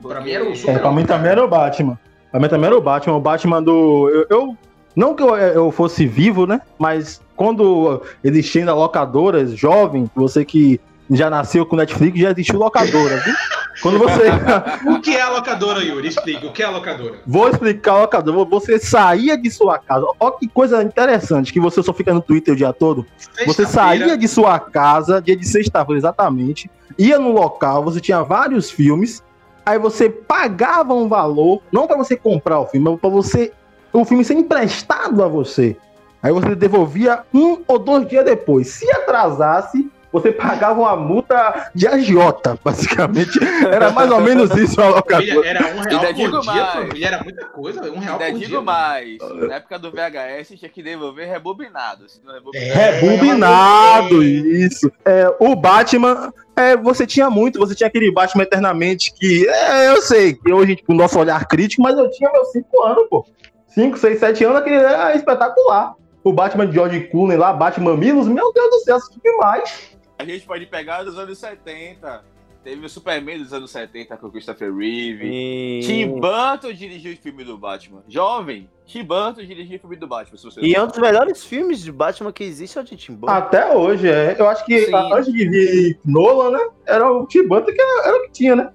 [0.00, 1.98] Pra mim era o É, Super- pra mim também era o Batman.
[2.30, 3.16] Pra mim também era o Batman.
[3.16, 4.08] O Batman do.
[4.10, 4.58] Eu, eu-
[4.94, 6.60] não que eu, eu fosse vivo, né?
[6.78, 13.18] Mas quando existia ainda locadoras, jovem, você que já nasceu com Netflix, já existiu locadora,
[13.18, 13.34] viu?
[13.82, 14.24] Quando você.
[14.90, 16.08] O que é a locadora, Yuri?
[16.08, 17.20] Explica, o que é a locadora?
[17.26, 18.44] Vou explicar a locadora.
[18.44, 20.06] Você saía de sua casa.
[20.18, 23.06] Olha que coisa interessante, que você só fica no Twitter o dia todo.
[23.46, 28.70] Você saía de sua casa, dia de sexta-feira, exatamente, ia no local, você tinha vários
[28.70, 29.22] filmes,
[29.64, 33.52] aí você pagava um valor, não para você comprar o filme, mas para você
[33.92, 35.76] o filme ser emprestado a você.
[36.22, 38.68] Aí você devolvia um ou dois dias depois.
[38.68, 43.38] Se atrasasse, você pagava uma multa de agiota, basicamente.
[43.70, 45.46] Era mais ou menos isso a locadora.
[45.46, 46.72] era um real por dia, mais.
[46.72, 48.60] família, era muita coisa, um real Ainda por digo dia.
[48.62, 49.18] mais.
[49.46, 52.08] Na época do VHS tinha que devolver rebobinado.
[52.08, 52.90] Se não rebobinado, É.
[53.00, 54.90] Rebobinado, isso.
[55.04, 59.46] É, o Batman, É, você tinha muito, você tinha aquele Batman eternamente que.
[59.46, 62.82] É, eu sei, que hoje, com o nosso olhar crítico, mas eu tinha meus 5
[62.82, 63.26] anos, pô.
[63.68, 65.92] 5, 6, 7 anos, aquele é espetacular.
[66.26, 69.96] O Batman de George Clooney lá, Batman Milos, meu Deus do céu, que demais.
[70.18, 72.24] A gente pode pegar dos anos 70.
[72.64, 75.24] Teve o Superman dos anos 70 com o Christopher Reeve.
[75.24, 75.80] E...
[75.84, 78.02] Tim Burton dirigiu o filme do Batman.
[78.08, 80.36] Jovem, Tim Burton dirigiu o filme do Batman.
[80.36, 82.96] Se você E é um dos melhores filmes de Batman que existe é o de
[82.96, 83.32] Tim Burton.
[83.32, 84.34] Até hoje, é.
[84.36, 84.94] Eu acho que Sim.
[84.96, 86.68] a- antes de vir Nolan, né?
[86.86, 88.72] Era o Tim Burton que era, era o que tinha, né?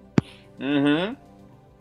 [0.57, 1.17] Uhum.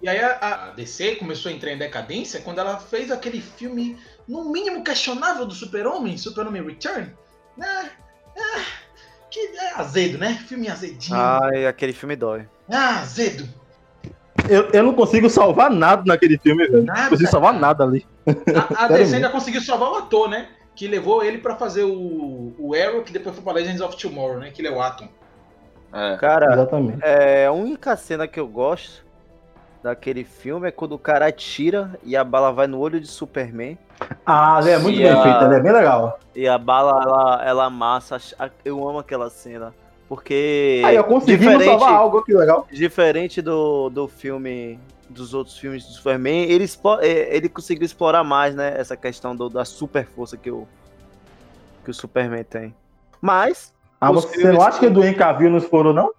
[0.02, 3.98] E aí a, a DC começou a entrar em decadência quando ela fez aquele filme,
[4.30, 7.12] no mínimo questionável, do Super-Homem, Super-Homem Return.
[7.56, 7.90] Né?
[8.38, 8.62] Ah,
[9.28, 10.34] que é azedo, né?
[10.46, 11.18] Filme azedinho.
[11.18, 12.46] Ah, Ai, aquele filme dói.
[12.70, 13.48] azedo.
[14.48, 16.78] Eu, eu não consigo salvar nada naquele filme, velho.
[16.84, 17.10] Não Nada.
[17.10, 18.06] consigo salvar nada ali.
[18.26, 20.48] A, a DC ainda conseguiu salvar o ator, né?
[20.74, 24.38] Que levou ele pra fazer o, o Arrow, que depois foi pra Legends of Tomorrow,
[24.38, 24.50] né?
[24.50, 25.08] Que ele é o Atom.
[25.92, 26.16] É.
[26.16, 26.98] Cara, Exatamente.
[27.02, 29.04] é, a única cena que eu gosto
[29.82, 33.78] daquele filme é quando o cara atira e a bala vai no olho de Superman.
[34.24, 36.18] Ah, é muito bem a- feito, ele é bem legal.
[36.34, 38.18] E a bala, ela, ela amassa.
[38.64, 39.74] Eu amo aquela cena.
[40.08, 40.82] Porque.
[40.84, 42.66] Aí, eu conseguimos salvar algo, que legal.
[42.72, 46.64] Diferente do, do filme, dos outros filmes do Superman, ele,
[47.02, 48.74] eh, ele conseguiu explorar mais, né?
[48.76, 50.66] Essa questão do- da super força que o,
[51.84, 52.74] que o Superman tem.
[53.20, 53.72] Mas.
[54.00, 56.10] Ah, você não acha que- que do Henry não foram, não?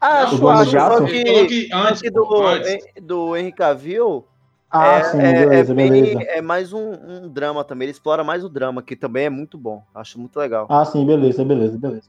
[0.00, 0.78] Acho, do Homem acho só?
[0.78, 2.84] Ele falou que, que antes, que do, antes.
[3.02, 4.26] do Henry Cavill
[4.70, 6.22] Ah, é, sim, é- beleza, é bem- beleza.
[6.22, 7.86] é mais um, um drama também.
[7.86, 9.84] Ele explora mais o drama, que também é muito bom.
[9.94, 10.66] Acho muito legal.
[10.70, 12.08] Ah, sim, beleza, beleza, beleza.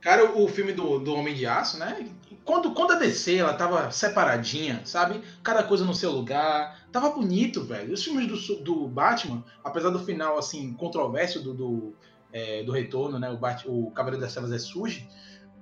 [0.00, 2.06] Cara, o filme do, do Homem de Aço, né?
[2.44, 5.20] Quando, quando a DC ela tava separadinha, sabe?
[5.42, 6.78] Cada coisa no seu lugar.
[6.90, 7.92] Tava bonito, velho.
[7.92, 11.94] Os filmes do, do Batman, apesar do final, assim, controverso do, do,
[12.32, 13.30] é, do retorno, né?
[13.30, 15.06] O, Bat, o Cavaleiro das Trevas é surge.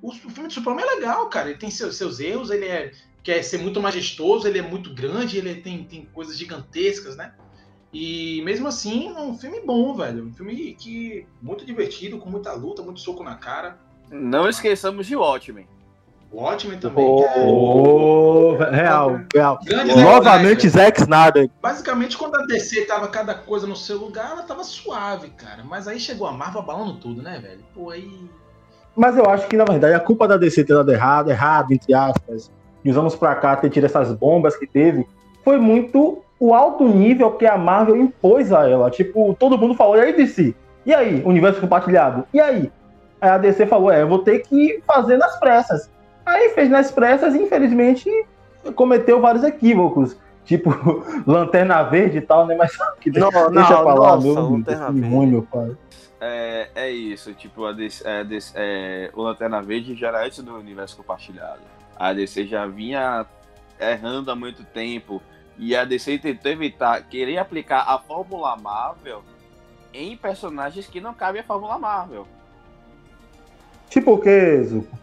[0.00, 1.50] O, o filme do Superman é legal, cara.
[1.50, 5.38] Ele tem seus, seus erros, ele é, quer ser muito majestoso, ele é muito grande,
[5.38, 7.32] ele tem, tem coisas gigantescas, né?
[7.92, 10.26] E mesmo assim, é um filme bom, velho.
[10.26, 13.78] Um filme que muito divertido, com muita luta, muito soco na cara.
[14.10, 15.66] Não esqueçamos de Watchmen.
[16.30, 17.06] O Watchmen também.
[17.06, 17.22] Oh.
[17.22, 19.58] que é- Ô, real, real.
[19.64, 21.50] Grandes Novamente, heróis, Zack Snyder.
[21.62, 25.64] Basicamente, quando a DC tava cada coisa no seu lugar, ela tava suave, cara.
[25.64, 27.64] Mas aí chegou a Marvel abalando tudo, né, velho?
[27.74, 28.28] Pô, aí.
[28.98, 31.94] Mas eu acho que, na verdade, a culpa da DC ter dado errado, errado, entre
[31.94, 32.50] aspas,
[32.82, 35.06] de uns anos pra cá ter tido essas bombas que teve,
[35.44, 38.90] foi muito o alto nível que a Marvel impôs a ela.
[38.90, 40.52] Tipo, todo mundo falou, e aí, DC?
[40.84, 42.24] E aí, universo compartilhado?
[42.34, 42.72] E aí?
[43.20, 45.88] Aí a DC falou, é, eu vou ter que fazer nas pressas.
[46.26, 48.10] Aí fez nas pressas e, infelizmente,
[48.74, 50.16] cometeu vários equívocos.
[50.44, 50.74] Tipo,
[51.24, 52.56] Lanterna Verde e tal, né?
[52.56, 54.26] Mas que Não, deixa não, pra lá, nossa,
[54.90, 55.70] meu ruim, meu pai.
[56.20, 60.42] É, é isso, tipo, a DC, a DC, é, o Lanterna Verde já era antes
[60.42, 61.60] do universo compartilhado.
[61.96, 63.26] A DC já vinha
[63.80, 65.22] errando há muito tempo.
[65.56, 69.24] E a DC tentou evitar, querer aplicar a Fórmula Marvel
[69.92, 72.26] em personagens que não cabem à Fórmula Marvel.
[73.88, 74.96] Tipo o que, Zuko?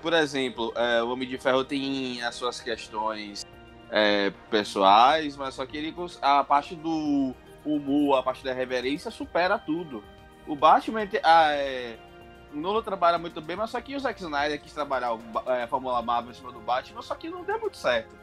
[0.00, 3.46] Por exemplo, é, o Homem de Ferro tem as suas questões
[3.90, 9.58] é, pessoais, mas só que ele, a parte do humor, a parte da reverência supera
[9.58, 10.02] tudo.
[10.46, 11.96] O Batman, ah, é,
[12.52, 15.68] o Nolan trabalha muito bem, mas só que o Zack Snyder quis trabalhar é, a
[15.68, 18.14] Fórmula Marvel em cima do Batman, só que não deu muito certo.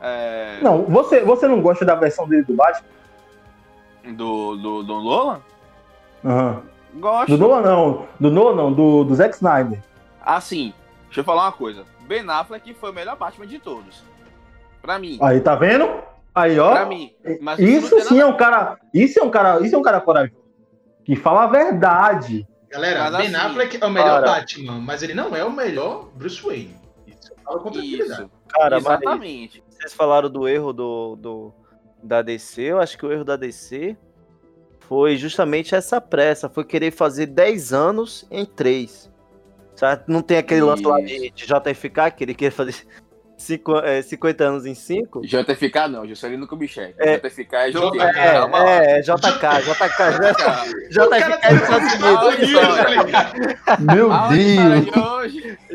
[0.00, 2.88] É, Não, você, você não gosta da versão dele do Batman?
[4.04, 5.40] do, do, do Nolan?
[6.24, 6.62] Aham.
[6.94, 7.30] Gosto.
[7.30, 9.82] Do Nolan não, do Nolan não, do, do Zack Snyder.
[10.20, 10.74] Assim,
[11.06, 11.84] deixa eu falar uma coisa.
[12.00, 14.02] Ben Affleck foi o melhor Batman de todos.
[14.82, 15.18] Pra mim.
[15.22, 15.88] Aí, tá vendo?
[16.34, 16.72] Aí, ó.
[16.72, 17.14] Pra mim.
[17.40, 18.78] Mas Isso sim é um cara.
[18.92, 19.60] Isso é um cara.
[19.60, 20.41] Isso é um cara corajoso.
[21.12, 22.48] Que fala a verdade.
[22.70, 24.40] Galera, Mas Ben assim, Affleck é o melhor cara.
[24.40, 26.74] Batman, mas ele não é o melhor Bruce Wayne.
[27.06, 28.22] Isso fala com tranquilidade.
[28.22, 28.30] Isso.
[28.48, 29.62] Cara, mas Exatamente.
[29.68, 31.54] vocês falaram do erro do, do
[32.02, 33.94] da DC, eu acho que o erro da DC
[34.80, 39.12] foi justamente essa pressa, foi querer fazer 10 anos em 3.
[39.76, 40.04] Sabe?
[40.06, 42.86] Não tem aquele lance lá de, de JFK, que ele queria fazer
[44.02, 45.22] 50 anos em 5?
[45.22, 46.94] JFK não, Juscelino Kubitschek.
[46.98, 47.18] É.
[47.18, 48.00] JFK é jogo.
[48.00, 48.12] É.
[48.16, 49.18] É, é, JK,
[49.62, 50.02] JK,
[50.90, 52.50] JFK é Estados Unidos.
[53.80, 55.32] Meu Deus.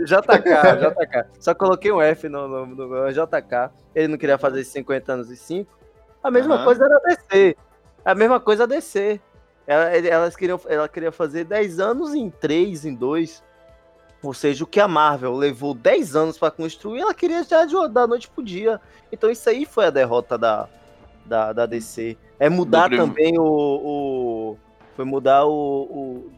[0.07, 0.49] JK,
[0.79, 1.25] JK.
[1.39, 3.71] Só coloquei um F no, no, no JK.
[3.93, 5.77] Ele não queria fazer 50 anos e 5.
[6.23, 6.63] A mesma Aham.
[6.65, 7.57] coisa era a DC.
[8.03, 9.19] A mesma coisa a DC.
[9.65, 13.43] Ela, elas queriam, ela queria fazer 10 anos em 3, em 2.
[14.23, 17.75] Ou seja, o que a Marvel levou 10 anos pra construir, ela queria já de,
[17.89, 18.81] da noite pro dia.
[19.11, 20.67] Então isso aí foi a derrota da,
[21.25, 22.17] da, da DC.
[22.39, 24.57] É mudar também o, o-
[24.95, 25.51] Foi mudar o,
[25.83, 26.31] o-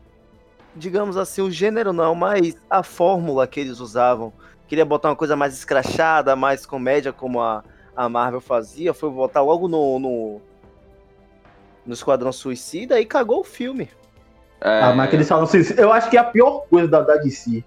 [0.76, 4.34] digamos assim, o gênero não, mas a fórmula que eles usavam.
[4.68, 7.64] Queria botar uma coisa mais escrachada, mais comédia, como a,
[7.96, 10.42] a Marvel fazia, foi botar logo no, no,
[11.86, 13.90] no Esquadrão Suicida e cagou o filme.
[14.62, 17.02] É, Ah, mas que eles falam assim, eu acho que é a pior coisa da,
[17.02, 17.64] da DC.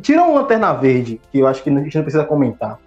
[0.00, 2.78] Tira uma lanterna verde, que eu acho que a gente não precisa comentar.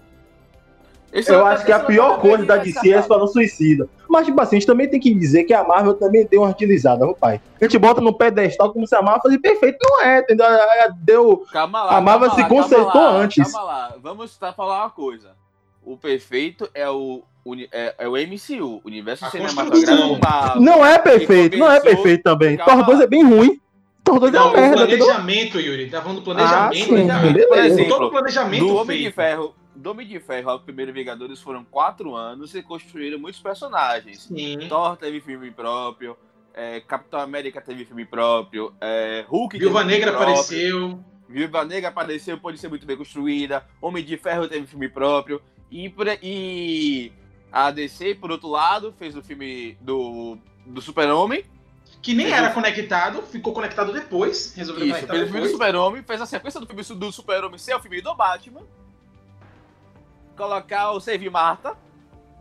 [1.12, 3.88] esse Eu é- acho que a esse pior coisa da DC é Esquadrão Suicida.
[4.08, 6.50] Mas, tipo assim, a gente também tem que dizer que a Marvel também deu uma
[6.50, 7.40] utilizada, meu pai.
[7.60, 9.78] A gente bota no pedestal como se a Marvel fosse perfeito.
[9.84, 10.46] Não é, entendeu?
[10.98, 11.46] Deu.
[11.52, 11.98] Calma lá.
[11.98, 13.52] A Marvel se lá, consertou lá, antes.
[13.52, 15.32] Calma lá, vamos tá falar uma coisa.
[15.84, 17.24] O perfeito é o,
[17.72, 20.20] é, é o MCU, Universo A Cinematográfico.
[20.22, 20.62] Marvel.
[20.62, 22.58] Não é perfeito, não é perfeito também.
[22.58, 23.04] Thor 2 lá.
[23.04, 23.60] é bem ruim.
[24.04, 25.90] Thor 2 é Não, uma o merda, planejamento, Yuri.
[25.90, 26.82] Tá falando do planejamento.
[26.84, 27.48] Ah, sim, beleza.
[27.48, 29.12] Por Todo exemplo, o planejamento do Homem de.
[29.12, 34.24] Ferro, do Homem de Ferro ao primeiro Vingadores foram quatro anos e construíram muitos personagens.
[34.24, 34.60] Sim.
[34.68, 36.18] Thor teve filme próprio,
[36.54, 41.00] é, Capitão América teve filme próprio, é, Hulk teve Viúva filme Negra próprio, apareceu.
[41.30, 45.40] Viúva Negra apareceu, pode ser muito bem construída, Homem de Ferro teve filme próprio,
[45.72, 47.12] e, por- e
[47.52, 51.44] a DC, por outro lado, fez o filme do, do Super-Homem,
[52.02, 54.54] Que nem era o- conectado, ficou conectado depois.
[54.56, 55.50] Resolveu isso, fez o filme do.
[55.52, 58.62] Super-Homem, fez a sequência do filme do Super-Homem ser o filme do Batman,
[60.38, 61.76] colocar o Save Marta,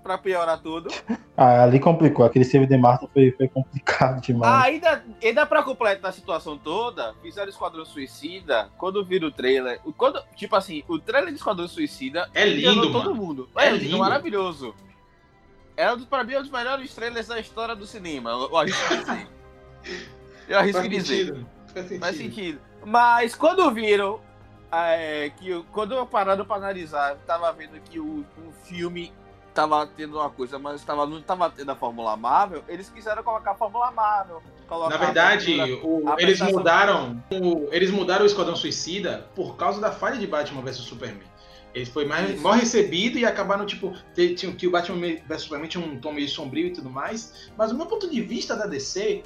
[0.03, 0.89] pra piorar tudo.
[1.41, 2.25] Ah, ali complicou.
[2.27, 4.53] Aquele save de Marta foi, foi complicado demais.
[4.53, 9.79] Ah, ainda, ainda pra completar a situação toda, fizeram Esquadrão Suicida, quando viram o trailer,
[9.85, 13.15] o- quando, tipo assim, o trailer de Esquadrão Suicida É lindo, todo mano.
[13.15, 13.49] mundo.
[13.57, 13.99] É É, lindo, lindo.
[13.99, 14.75] maravilhoso.
[15.79, 18.57] É, um dos- pra mim, é um dos melhores trailers da história do cinema, eu,
[18.57, 19.29] arrisco dizer.
[20.49, 21.17] Eu arrisco Faz dizer.
[21.27, 21.47] sentido.
[21.73, 22.01] Faz sentido.
[22.01, 22.61] Faz sentido.
[22.85, 24.21] Mas quando viram,
[24.73, 29.13] é, que quando eu pararam pra analisar, tava vendo que o, o filme
[29.55, 33.53] tava tendo uma coisa, mas tava, não tava tendo a Fórmula Marvel, eles quiseram colocar
[33.53, 34.43] a Fórmula Marvel.
[34.91, 39.91] Na verdade, o- a eles mudaram o, eles mudaram o Esquadrão Suicida por causa da
[39.91, 41.27] falha de Batman vs Superman.
[41.75, 42.43] Ele foi mais, Isso.
[42.43, 46.13] mal recebido e acabaram, tipo, ter- tinha, que o Batman vs Superman tinha um tom
[46.13, 47.51] meio sombrio e tudo mais.
[47.57, 49.23] Mas o meu ponto de vista da DC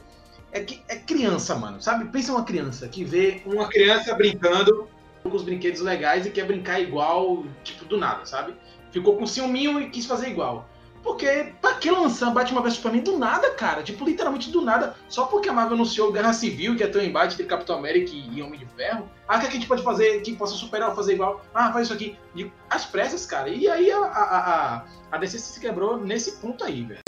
[0.50, 1.80] é que é criança, mano.
[1.80, 2.06] Sabe?
[2.06, 4.88] Pensa uma criança que vê uma criança brincando
[5.22, 8.54] com os brinquedos legais e quer brincar igual, tipo, do nada, sabe?
[8.90, 10.68] Ficou com ciúminho e quis fazer igual.
[11.02, 13.82] Porque, pra que lançar Batman vs Superman do nada, cara?
[13.82, 14.94] Tipo, literalmente do nada.
[15.08, 18.40] Só porque a Marvel anunciou Guerra Civil, que é um embate entre Capitão América e
[18.40, 19.10] Homem de Ferro.
[19.26, 21.44] Ah, é que a gente pode fazer que possa superar ou fazer igual?
[21.52, 22.16] Ah, faz isso aqui.
[22.36, 23.48] E às pressas, cara.
[23.48, 27.00] E aí a, a, a, a DC se quebrou nesse ponto aí, velho.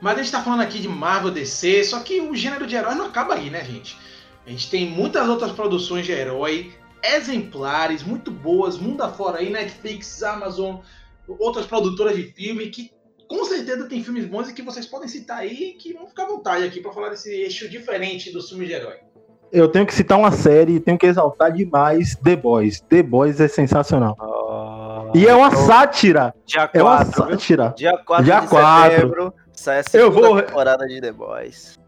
[0.00, 2.94] Mas a gente tá falando aqui de Marvel DC, só que o gênero de herói
[2.94, 3.98] não acaba aí, né, gente?
[4.46, 10.22] A gente tem muitas outras produções de herói exemplares, muito boas, mundo afora aí, Netflix,
[10.22, 10.76] Amazon,
[11.26, 12.90] outras produtoras de filme que
[13.28, 16.26] com certeza tem filmes bons e que vocês podem citar aí que vão ficar à
[16.26, 18.96] vontade aqui pra falar desse eixo diferente dos filmes de herói.
[19.52, 22.80] Eu tenho que citar uma série e tenho que exaltar demais The Boys.
[22.80, 24.16] The Boys é sensacional.
[25.14, 26.34] E é uma sátira.
[26.44, 27.30] Dia É uma 4, viu?
[27.32, 27.74] sátira.
[27.76, 28.94] Dia 4 Dia de 4.
[28.96, 31.78] setembro sai a Eu segunda vou- temporada de The Boys.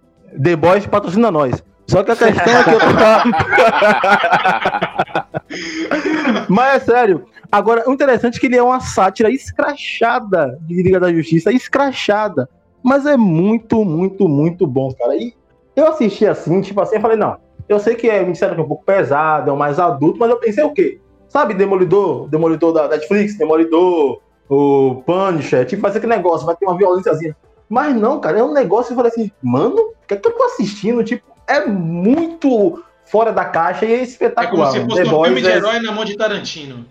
[0.42, 1.62] The Boys patrocina nós.
[1.88, 2.87] Só que a questão é que eu tô...
[6.48, 7.26] Mas é sério.
[7.50, 12.48] Agora, o interessante é que ele é uma sátira escrachada de Liga da Justiça, escrachada.
[12.82, 15.16] Mas é muito, muito, muito bom, cara.
[15.16, 15.35] E
[15.74, 17.37] eu assisti assim, tipo assim, eu falei, não,
[17.68, 20.18] eu sei que é, me disseram que é um pouco pesado, é um mais adulto,
[20.18, 21.00] mas eu pensei o quê?
[21.28, 26.64] Sabe, Demolidor, Demolidor da Netflix, Demolidor, o Punisher, tipo, vai ser aquele negócio, vai ter
[26.64, 27.37] uma violênciazinha.
[27.68, 30.28] Mas não, cara, é um negócio que eu falei assim, mano, o que é que
[30.28, 31.02] eu tô assistindo?
[31.02, 34.70] Tipo, é muito fora da caixa e é É como espetacular.
[34.72, 34.90] se mano.
[34.90, 36.86] fosse The um Boys filme de é- herói na mão de Tarantino.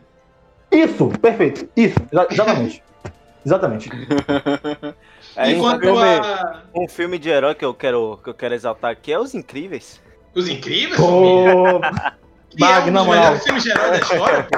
[0.71, 1.69] Isso, perfeito.
[1.77, 2.83] Isso, exa- exatamente.
[3.45, 3.89] exatamente.
[5.37, 6.61] É isso Enquanto filme- a...
[6.73, 9.99] Um filme de herói que eu quero, que eu quero exaltar aqui é Os Incríveis.
[10.33, 11.81] Os Incríveis, Pô,
[12.49, 14.57] que é um dos melhores filmes de herói da história, pô.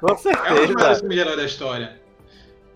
[0.00, 0.94] Com É um dos melhores certeza.
[1.00, 2.00] filmes de herói da história.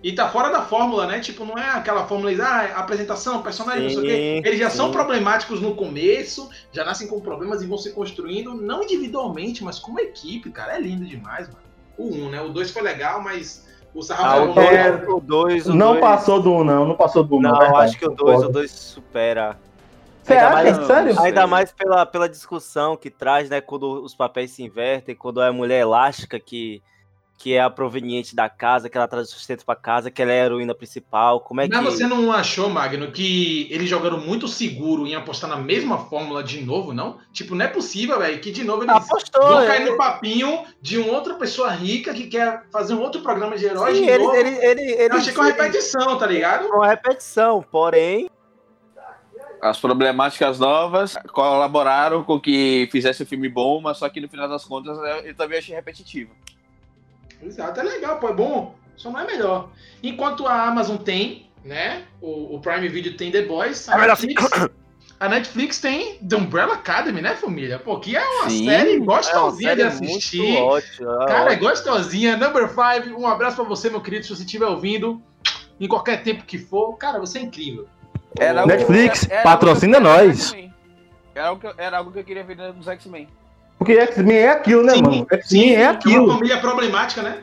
[0.02, 1.20] E tá fora da fórmula, né?
[1.20, 4.40] Tipo, não é aquela fórmula de ah, apresentação, personagem, não sei o quê.
[4.42, 4.78] Sim, Eles já sim.
[4.78, 9.78] são problemáticos no começo, já nascem com problemas e vão se construindo, não individualmente, mas
[9.78, 10.76] como equipe, cara.
[10.76, 11.60] É lindo demais, mano.
[11.98, 12.40] O 1, né?
[12.40, 15.88] O 2 foi legal, mas o Ah, sarrafo o é, 2, o 2, o não
[15.88, 17.40] dois- passou do um, não, não passou do um.
[17.42, 18.48] Não, acho que o 2, concordo.
[18.48, 19.58] o 2 supera.
[20.22, 20.54] Você Ainda acha?
[20.78, 21.20] mais- Sério?
[21.20, 23.60] Ainda mais pela, pela discussão que traz, né?
[23.60, 26.82] Quando os papéis se invertem, quando é a mulher elástica que,
[27.40, 30.30] que é a proveniente da casa, que ela traz o sustento pra casa, que ela
[30.30, 31.40] é a heroína principal.
[31.40, 31.84] Como é Mas que.
[31.84, 36.60] você não achou, Magno, que eles jogaram muito seguro em apostar na mesma fórmula de
[36.60, 37.16] novo, não?
[37.32, 39.66] Tipo, não é possível, velho, que de novo eles Apostou, vão é.
[39.66, 43.64] cair no papinho de uma outra pessoa rica que quer fazer um outro programa de
[43.64, 44.36] heróis Sim, de ele, novo.
[44.36, 46.66] ele, ele, ele, Eu achei que é uma repetição, tá ligado?
[46.66, 48.28] uma repetição, porém.
[49.62, 54.46] As problemáticas novas colaboraram com que fizesse um filme bom, mas só que no final
[54.46, 56.32] das contas eu também achei repetitivo.
[57.42, 59.70] Exato, é legal, pô, é bom, só não é melhor.
[60.02, 64.44] Enquanto a Amazon tem, né, o, o Prime Video tem The Boys, a É Netflix,
[65.20, 67.78] a Netflix tem The Umbrella Academy, né, família?
[67.78, 70.42] Pô, que é uma Sim, série É uma gostosinha de série assistir.
[70.42, 71.26] muito ótima.
[71.26, 72.36] Cara, é gostosinha.
[72.36, 75.22] Number 5, um abraço pra você, meu querido, se você estiver ouvindo,
[75.78, 76.94] em qualquer tempo que for.
[76.96, 77.86] Cara, você é incrível.
[78.38, 80.54] Era Netflix, era- era patrocina nós.
[81.34, 83.28] Era algo, que, eu- era algo que eu queria ver nos X-Men.
[83.80, 85.26] Porque X-Men é aquilo, né, mano?
[85.32, 86.34] X-Men é uma aquilo.
[86.34, 87.38] família problemática, né?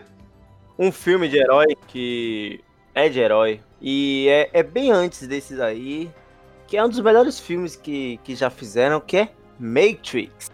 [0.78, 2.64] Um filme de herói que
[2.94, 3.60] é de herói.
[3.82, 6.12] E é, é bem antes desses aí.
[6.68, 9.30] Que é um dos melhores filmes que, que já fizeram, que é
[9.60, 10.52] Matrix.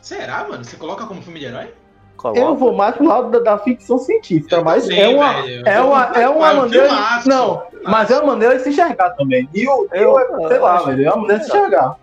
[0.00, 0.64] Será, mano?
[0.64, 1.72] Você coloca como filme de herói?
[2.16, 2.38] Coloca.
[2.38, 5.68] Eu vou mais pro lado da, da ficção científica, Eu mas também, é uma, velho.
[5.68, 6.88] é uma, é uma maneira.
[6.88, 9.48] filmaço, Não, mas é uma maneira de se enxergar também.
[9.52, 11.96] E eu, eu, Eu- sei lá, velho, é uma maneira de se enxergar.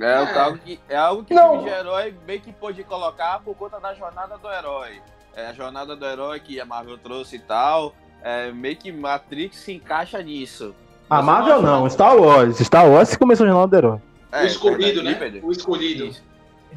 [0.00, 0.38] É, É.
[0.38, 1.50] algo que, é algo que Não.
[1.50, 5.00] filme de herói meio que pôde colocar por conta da jornada do herói.
[5.34, 7.94] É, a jornada do herói que a Marvel trouxe e tal.
[8.22, 10.74] É, meio que Matrix se encaixa nisso.
[11.08, 12.58] A Marvel acha- não, Star Wars.
[12.58, 13.98] Star Wars começou o Jornal do Herói.
[14.32, 15.14] É, o escolhido, verdade, né?
[15.14, 15.46] Pedro?
[15.46, 16.04] O escolhido.
[16.06, 16.22] Isso,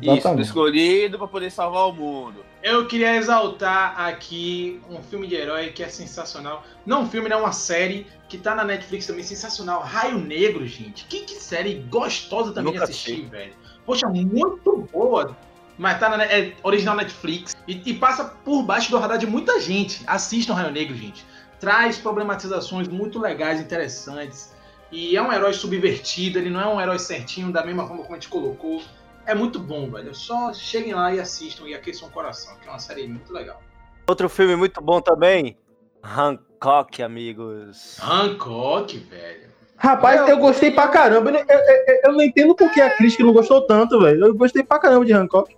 [0.01, 0.45] Isso, Exatamente.
[0.45, 2.45] escolhido pra poder salvar o mundo.
[2.61, 6.63] Eu queria exaltar aqui um filme de herói que é sensacional.
[6.85, 7.35] Não um filme, né?
[7.35, 9.81] Uma série que tá na Netflix também, sensacional.
[9.81, 11.05] Raio Negro, gente.
[11.05, 13.53] Que, que série gostosa também Nunca de assistir, velho.
[13.85, 15.35] Poxa, muito boa.
[15.77, 19.61] Mas tá na é original Netflix e, e passa por baixo do radar de muita
[19.61, 20.03] gente.
[20.05, 21.25] Assistam Raio Negro, gente.
[21.61, 24.53] Traz problematizações muito legais, interessantes.
[24.91, 28.15] E é um herói subvertido, ele não é um herói certinho, da mesma forma como
[28.15, 28.81] a gente colocou.
[29.25, 30.13] É muito bom, velho.
[30.15, 33.61] Só cheguem lá e assistam e aqueçam o coração, que é uma série muito legal.
[34.07, 35.57] Outro filme muito bom também.
[36.03, 37.97] Hancock, amigos.
[38.01, 39.49] Hancock, velho.
[39.77, 41.29] Rapaz, eu gostei pra caramba.
[41.31, 44.25] Eu, eu- eu- eu não entendo por que a crítica não gostou tanto, velho.
[44.25, 45.55] Eu gostei pra caramba de Hancock.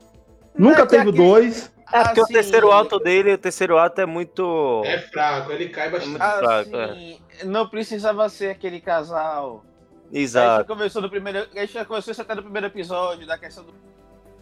[0.55, 1.71] Nunca É que teve dois.
[1.93, 4.81] É porque Assim, o terceiro ato dele, o terceiro ato é muito.
[4.85, 6.09] É fraco, ele cai bastante.
[6.09, 9.65] muito fraco, Assim, não precisava ser aquele casal.
[10.11, 10.65] A gente Exato.
[10.67, 11.47] começou no primeiro.
[11.55, 13.73] A gente já começou isso até no primeiro episódio da questão do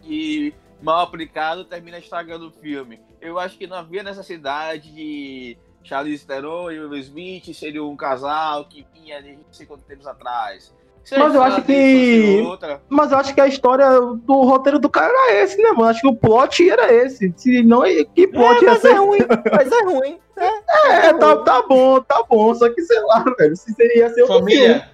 [0.02, 0.52] que
[0.82, 3.00] mal aplicado termina estragando o filme.
[3.20, 8.64] Eu acho que não havia necessidade de Charlize Theron e Will Smith serem um casal
[8.64, 10.74] que vinha de não sei quantos tempos atrás.
[11.04, 14.88] Se Mas eu acho que- outra, Mas eu acho que a história do roteiro do
[14.90, 15.84] cara era esse, né, mano?
[15.88, 17.32] Acho que o plot era esse.
[17.36, 17.82] Se não,
[18.14, 18.90] que plot ia mas ser?
[18.90, 19.18] é ruim,
[19.52, 20.18] mas é ruim.
[20.36, 22.54] É, tá, tá bom, tá bom.
[22.54, 24.28] Só que, sei lá, velho, se seria ser filme.
[24.40, 24.90] Família,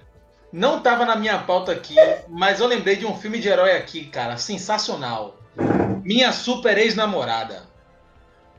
[0.51, 1.95] não tava na minha pauta aqui,
[2.29, 5.35] mas eu lembrei de um filme de herói aqui, cara, sensacional.
[6.03, 7.63] Minha super ex-namorada.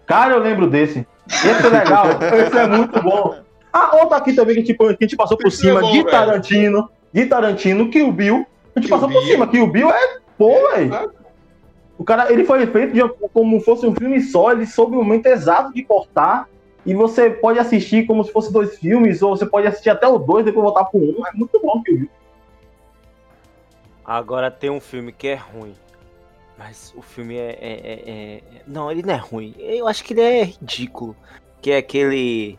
[0.06, 1.06] Cara, eu lembro desse.
[1.28, 2.06] Esse é legal.
[2.46, 3.36] Esse é muito bom.
[3.72, 5.90] Ah, outro aqui também que, tipo, que a gente passou por Esse é cima bom,
[5.92, 6.10] de velho.
[6.10, 6.90] Tarantino.
[7.12, 8.46] De Tarantino, que o Bill.
[8.74, 9.32] A gente Kill passou por Bill.
[9.32, 11.12] cima, que o Bill é bom, velho.
[11.96, 15.26] O cara, ele foi feito de- como fosse um filme só, ele soube o momento
[15.26, 16.48] exato de cortar.
[16.88, 20.16] E você pode assistir como se fosse dois filmes, ou você pode assistir até o
[20.16, 21.26] dois, depois voltar pro um.
[21.26, 22.08] É muito bom o Bill.
[24.02, 25.74] Agora tem um filme que é ruim.
[26.56, 29.54] Mas o filme é, é- é- é- Não, ele não é ruim.
[29.58, 31.14] Eu acho que ele é ridículo.
[31.60, 32.58] Que é aquele.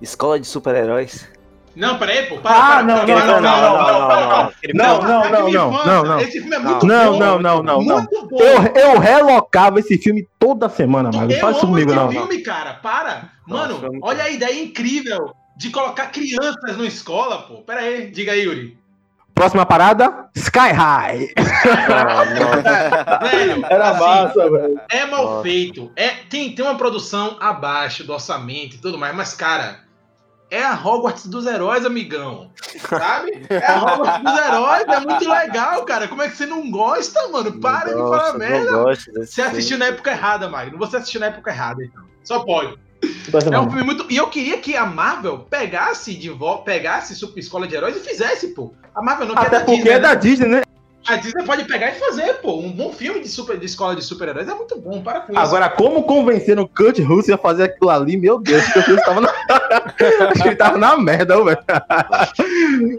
[0.00, 1.28] Escola de Super-Heróis.
[1.74, 2.36] Não, peraí, pô.
[2.38, 4.20] Para, Ah, para, não, para, não, para, não, não, não, não, não, para.
[4.26, 4.52] não.
[4.74, 5.92] Não, não, é não, de não, infância.
[5.92, 6.20] não, não.
[6.20, 7.18] Esse filme é muito Não, bom.
[7.18, 7.96] não, não, não, não.
[7.98, 8.38] Muito bom.
[8.38, 8.62] Eu,
[8.92, 11.28] eu relocava esse filme toda semana, mano.
[11.28, 12.10] Não Eu faz isso comigo, não.
[12.10, 12.74] filme, cara.
[12.74, 13.30] Para.
[13.46, 17.62] Mano, é olha a ideia incrível de colocar crianças na escola, pô.
[17.62, 18.76] Pera aí, diga aí, Yuri.
[19.34, 21.28] Próxima parada, Sky High.
[23.30, 24.80] Velho, Era assim, massa, velho.
[24.90, 25.42] É mal Nossa.
[25.42, 25.90] feito.
[25.96, 29.80] É, tem, tem uma produção abaixo do orçamento e tudo mais, mas, cara,
[30.52, 32.50] é a Hogwarts dos heróis, amigão.
[32.86, 33.46] Sabe?
[33.48, 36.06] É a Hogwarts dos heróis, é muito legal, cara.
[36.06, 37.58] Como é que você não gosta, mano?
[37.58, 38.70] Para de Nossa, falar não merda.
[38.70, 40.76] gosto Você assistiu na época errada, Magno.
[40.76, 42.04] Você assistiu na época errada, então.
[42.22, 42.78] Só pode.
[43.50, 44.06] É um filme muito.
[44.12, 48.00] E eu queria que a Marvel pegasse de volta, pegasse Super Escola de Heróis e
[48.00, 48.74] fizesse, pô.
[48.94, 50.00] A Marvel não quer Até da porque Disney, é né?
[50.00, 50.62] da Disney, né?
[51.06, 52.58] A Disney pode pegar e fazer, pô.
[52.58, 55.02] Um bom filme de, super, de escola de super-heróis é muito bom.
[55.02, 55.40] Para com isso.
[55.40, 59.04] Agora, como convenceram o Kurt Russell a fazer aquilo ali, meu Deus, que o Kurt
[59.04, 59.28] tava na...
[60.30, 61.58] Acho que ele tava na merda, velho.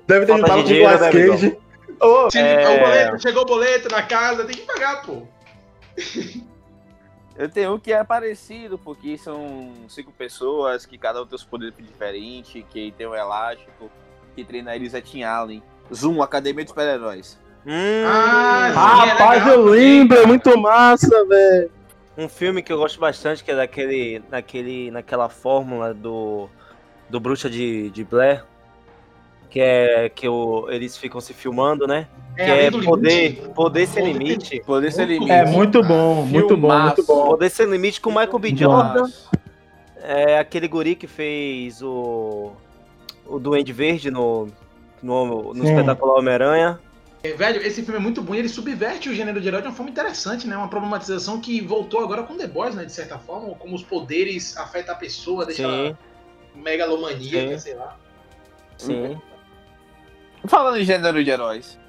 [0.06, 1.58] Deve ter juntado com de o dinheiro, Nicolas né, Cage.
[2.30, 2.70] Se É.
[2.70, 5.24] o boleto, chegou o boleto na casa, tem que pagar, pô.
[7.36, 11.44] Eu tenho um que é parecido, porque são cinco pessoas que cada um tem os
[11.44, 13.90] poderes diferentes, que tem um elástico,
[14.36, 15.64] que treina eles é Tim Allen.
[15.94, 17.40] Zoom, Academia de Super-Heróis.
[17.66, 21.72] Hum, Ah, rapaz, legal eu lembro, é muito massa, velho.
[22.18, 26.50] um filme que eu gosto bastante, que é daquele, naquele, naquela fórmula do,
[27.10, 28.44] do Bruxa de, de Blair.
[29.50, 32.08] Que é que o, eles ficam se filmando, né?
[32.36, 33.50] É, que é poder, limite.
[33.54, 34.60] poder sem limite.
[34.66, 35.32] Poder Muito limite.
[35.32, 37.26] É muito bom, muito bom, muito bom.
[37.28, 38.56] Poder sem limite com o Michael B.
[38.56, 39.08] Jordan.
[40.02, 42.52] É aquele guri que fez o.
[43.28, 44.48] O Duende Verde no.
[45.04, 45.70] No, no Sim.
[45.70, 46.80] espetacular Homem-Aranha.
[47.24, 49.68] É, velho, esse filme é muito bom e ele subverte o gênero de herói de
[49.70, 50.58] uma forma interessante, né?
[50.58, 52.84] Uma problematização que voltou agora com The Boys, né?
[52.84, 55.98] De certa forma, como os poderes afetam a pessoa, deixa Sim, ela
[56.54, 57.60] megalomaníaca, Sim.
[57.60, 57.98] sei lá.
[58.78, 59.22] sim.
[60.46, 61.80] Falando em gênero de heróis.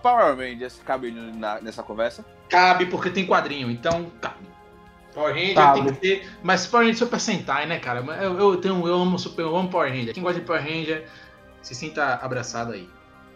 [0.00, 2.24] Power Rangers cabe na- nessa conversa?
[2.48, 4.46] Cabe porque tem quadrinho, então cabe.
[5.12, 5.82] Power Ranger Cabe.
[5.82, 6.28] tem que ter.
[6.42, 8.00] Mas Power Ranger é Super Sentai, né, cara?
[8.22, 10.14] Eu, eu, tenho, eu amo Super, eu amo Power Ranger.
[10.14, 11.08] Quem gosta de Power Ranger,
[11.62, 12.88] se sinta abraçado aí.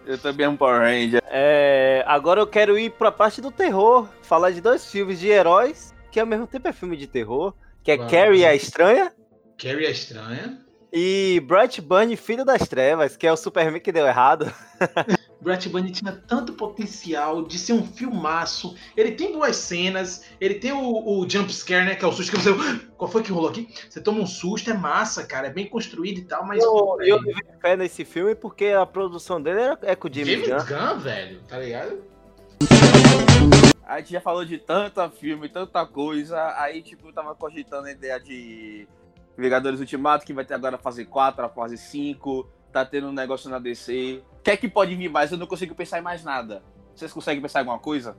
[0.08, 1.22] Eu também amo Power Ranger.
[1.26, 4.08] É, agora eu quero ir pra parte do terror.
[4.22, 7.52] Falar de dois filmes de heróis, que ao mesmo tempo é filme de terror.
[7.84, 8.10] Que é Vamos.
[8.10, 9.12] Carrie a Estranha
[9.58, 10.58] Carrie é estranha.
[10.90, 14.50] e Bright Bunny, Filho das Trevas, que é o Superman que deu errado.
[15.40, 18.74] Brett Bunny tinha tanto potencial de ser um filmaço.
[18.96, 20.80] Ele tem boas cenas, ele tem o,
[21.20, 21.94] o jump scare, né?
[21.94, 22.50] Que é o susto que você.
[22.98, 23.68] Qual foi que rolou aqui?
[23.88, 25.46] Você toma um susto, é massa, cara.
[25.46, 26.62] É bem construído e tal, mas.
[26.62, 30.28] Eu, eu levei fé nesse filme porque a produção dele era- é com o James
[30.44, 30.76] James Gunn.
[30.76, 32.02] Gunn, velho, tá ligado?
[33.86, 36.54] A gente já falou de tanta filme, tanta coisa.
[36.58, 38.86] Aí, tipo, eu tava cogitando a ideia de
[39.36, 42.46] Vingadores Ultimato, que vai ter agora a fase 4, a fase 5.
[42.72, 44.22] Tá tendo um negócio na DC.
[44.38, 45.32] O que é que pode vir mais?
[45.32, 46.62] Eu não consigo pensar em mais nada.
[46.94, 48.16] Vocês conseguem pensar em alguma coisa?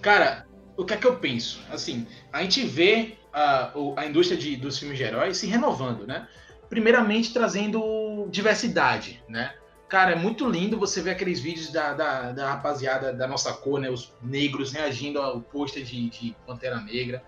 [0.00, 0.46] Cara,
[0.76, 1.60] o que é que eu penso?
[1.70, 6.26] Assim, a gente vê a, a indústria de- dos filmes de heróis se renovando, né?
[6.68, 9.54] Primeiramente trazendo diversidade, né?
[9.88, 13.80] Cara, é muito lindo você ver aqueles vídeos da, da, da rapaziada da nossa cor,
[13.80, 13.90] né?
[13.90, 17.22] Os negros reagindo ao pôster de, de Pantera Negra.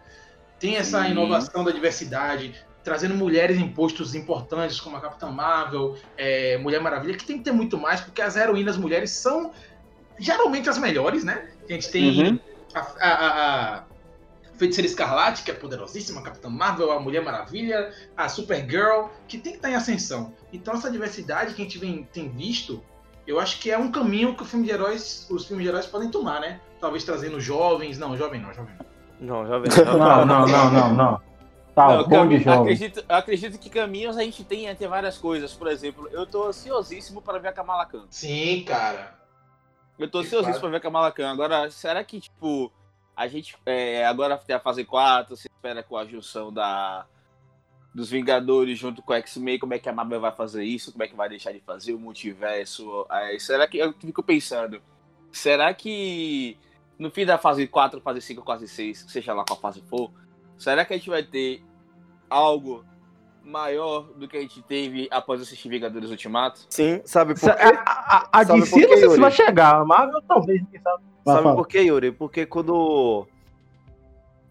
[0.60, 1.10] Tem essa Sim.
[1.10, 2.54] inovação da diversidade,
[2.84, 7.44] trazendo mulheres em postos importantes, como a Capitã Marvel, é, Mulher Maravilha, que tem que
[7.44, 9.52] ter muito mais, porque as heroínas mulheres são
[10.18, 11.48] geralmente as melhores, né?
[11.68, 12.38] A gente tem Uhum.
[12.74, 13.84] a, a, a- a
[14.56, 19.52] Feiticeira Escarlate, que é poderosíssima, a Capitã Marvel, a Mulher Maravilha, a Supergirl, que tem
[19.52, 20.34] que estar em ascensão.
[20.52, 22.82] Então essa diversidade que a gente vem, tem visto,
[23.26, 25.86] eu acho que é um caminho que o filme de heróis, os filmes de heróis
[25.86, 26.60] podem tomar, né?
[26.80, 28.86] Talvez trazendo jovens, não, jovem não, jovem não.
[29.20, 29.70] Não, jovem.
[29.86, 31.20] Não, não, não, não, não.
[31.74, 32.60] Tá, Não, bom de jovem.
[32.74, 35.54] acredito, acredito que caminhos a gente tem entre várias coisas.
[35.54, 38.06] Por exemplo, eu tô ansiosíssimo para ver a Kamala Khan.
[38.10, 39.18] Sim, cara.
[39.98, 41.30] Eu tô ansiosíssimo pra ver a Kamala Khan.
[41.30, 42.70] Agora, será que, tipo,
[43.16, 43.56] a gente.
[43.64, 47.06] é, agora tem a fase 4, se espera com a junção da,
[47.94, 50.92] dos Vingadores junto com o X-Men, como é que a Marvel vai fazer isso?
[50.92, 53.06] Como é que vai deixar de fazer o multiverso?
[53.08, 53.78] Aí, será que.
[53.78, 54.82] Eu fico pensando.
[55.30, 56.58] Será que
[56.98, 60.10] no fim da fase 4, fase 5, fase 6, seja lá qual fase for,
[60.58, 61.62] será que a gente vai ter
[62.30, 62.84] algo
[63.44, 66.60] maior do que a gente teve após assistir Vingadores Ultimato?
[66.70, 67.50] Sim, sabe por quê?
[67.50, 71.02] A, a, a Sabe DC não sei se vai chegar, a Marvel talvez, quem sabe.
[71.24, 71.56] Vai, Sabe fala.
[71.56, 72.10] por quê, Yuri?
[72.12, 73.26] Porque quando.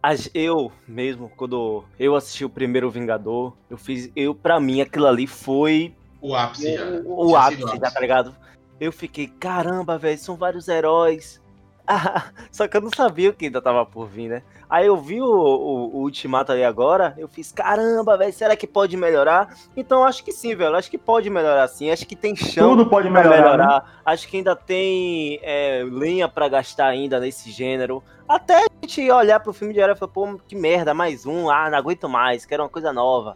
[0.02, 4.10] as- Eu mesmo, quando eu assisti o primeiro Vingador, eu fiz.
[4.16, 6.86] Eu, pra mim, aquilo ali foi O ápice já.
[7.06, 7.94] o, o ápice, o já, ápice.
[7.94, 8.36] tá ligado?
[8.80, 11.41] Eu fiquei, caramba, velho, são vários heróis.
[12.52, 14.44] Só que eu não sabia o que ainda tava por vir, né?
[14.70, 18.66] Aí eu vi o, o, o Ultimato ali agora, eu fiz, caramba, velho, será que
[18.66, 19.54] pode melhorar?
[19.76, 22.90] Então acho que sim, velho, acho que pode melhorar sim, acho que tem chão Tudo
[22.90, 23.38] pode melhorar.
[23.38, 23.82] melhorar.
[23.82, 23.90] né?
[24.06, 28.02] Acho que ainda tem é, lenha pra gastar ainda nesse gênero.
[28.28, 31.50] Até a gente olhar pro filme de herói e falar, pô, que merda, mais um,
[31.50, 33.36] ah, não aguento mais, quero uma coisa nova.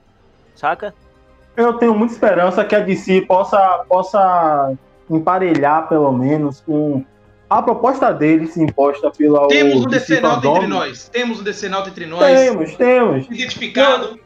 [0.55, 0.93] Saca?
[1.57, 4.73] Eu tenho muita esperança que a DC possa, possa
[5.09, 7.03] emparelhar, pelo menos, com
[7.49, 11.09] a proposta deles imposta pela Temos um decenalto entre nós.
[11.09, 12.25] Temos um decenalto entre nós.
[12.25, 13.25] Temos, temos.
[13.25, 14.19] Identificado.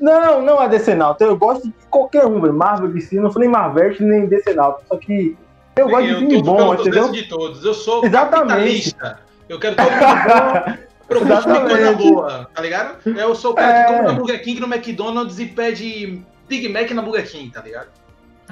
[0.00, 1.22] Não, não é Decenalto.
[1.22, 2.52] Eu gosto de qualquer um.
[2.52, 4.82] Marvel, DC, não sou nem Marvel nem Decenalto.
[4.88, 5.36] Só que
[5.76, 7.12] eu gosto de eu filme tô bom, entendeu?
[7.12, 7.64] de todos.
[7.64, 8.48] Eu sou Exatamente.
[8.94, 9.20] capitalista.
[9.48, 10.78] Eu quero todo mundo.
[11.06, 12.96] Produz coisa boa, tá ligado?
[13.06, 13.84] Eu sou o cara É.
[13.84, 17.60] que come na Burger King no McDonald's e pede Big Mac na Burger King, tá
[17.60, 17.88] ligado?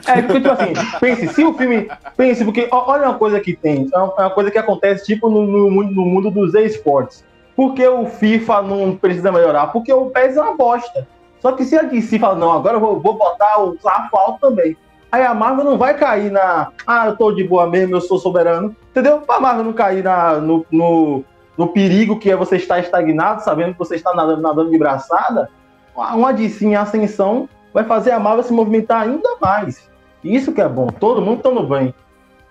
[0.06, 1.88] É, porque, tipo assim, pense, se o filme.
[2.16, 3.88] Pense, porque olha uma coisa que tem.
[3.92, 7.24] É uma é uma coisa que acontece, tipo, no, no, mundo- no mundo dos esportes.
[7.54, 9.66] Por que o FIFA não precisa melhorar?
[9.68, 11.06] Porque o PES é uma bosta.
[11.40, 14.48] Só que se a DC fala, não, agora eu vou, vou botar o sarrafo alto
[14.48, 14.76] também.
[15.10, 16.68] Aí a Marvel não vai cair na.
[16.86, 18.74] Ah, eu tô de boa mesmo, eu sou soberano.
[18.90, 19.18] Entendeu?
[19.20, 21.22] Pra Marvel não cair na, no, no,
[21.58, 25.50] no perigo que é você estar estagnado, sabendo que você está nadando, nadando de braçada,
[25.94, 29.90] uma DC em ascensão vai fazer a Marvel se movimentar ainda mais.
[30.22, 31.94] Isso que é bom, todo mundo tá no bem.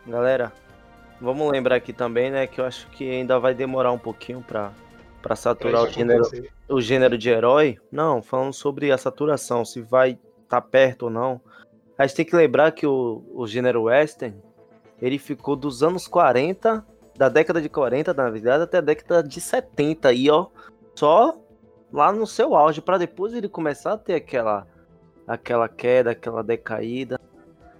[0.06, 0.52] Galera,
[1.20, 4.72] vamos lembrar aqui também, né, que eu acho que ainda vai demorar um pouquinho pra,
[5.22, 6.24] pra saturar o gênero,
[6.68, 7.78] o gênero de herói.
[7.92, 10.18] Não, falando sobre a saturação, se vai
[10.50, 11.40] tá perto ou não.
[11.98, 14.36] A gente tem que lembrar que o, o gênero western,
[15.02, 19.40] ele ficou dos anos 40, da década de 40, na verdade, até a década de
[19.40, 20.48] 70 aí, ó,
[20.96, 21.38] só
[21.92, 24.68] lá no seu auge, para depois ele começar a ter aquela
[25.34, 27.20] aquela queda, aquela decaída.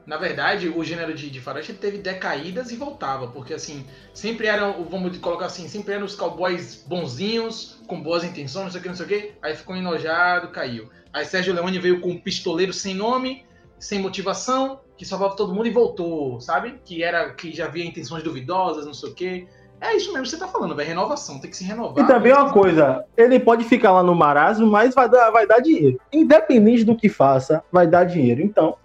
[0.06, 4.84] Na verdade, o gênero de, de faroeste teve decaídas e voltava, porque assim, sempre eram,
[4.86, 8.90] vamos colocar assim, sempre eram os cowboys bonzinhos, com boas intenções, não sei o que,
[8.90, 10.90] não sei o que, aí ficou enojado, caiu.
[11.14, 13.46] Aí Sérgio Leone veio com um pistoleiro sem nome,
[13.78, 16.80] sem motivação, que salvava todo mundo e voltou, sabe?
[16.84, 19.48] Que era que já havia intenções duvidosas, não sei o que.
[19.82, 20.88] É isso mesmo que você tá falando, velho.
[20.88, 22.04] Renovação, tem que se renovar.
[22.04, 25.60] E também uma coisa, ele pode ficar lá no marasmo, mas vai dar, vai dar
[25.60, 26.00] dinheiro.
[26.14, 28.44] Independente do que faça, vai dar dinheiro.
[28.44, 28.78] Então,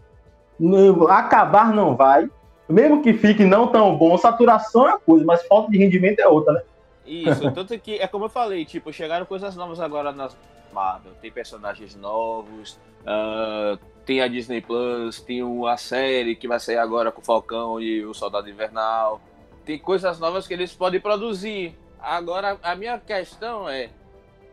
[1.10, 2.30] acabar não vai.
[2.66, 6.26] Mesmo que fique não tão bom, saturação é uma coisa, mas falta de rendimento é
[6.26, 6.62] outra, né?
[7.06, 10.36] Isso, tanto que é como eu falei, tipo, chegaram coisas novas agora nas
[10.72, 11.12] Marvel.
[11.22, 17.12] Tem personagens novos, ah, tem a Disney Plus, tem uma série que vai sair agora
[17.12, 19.20] com o Falcão e o Soldado Invernal.
[19.66, 21.76] Tem coisas novas que eles podem produzir.
[22.00, 23.90] Agora, a minha questão é: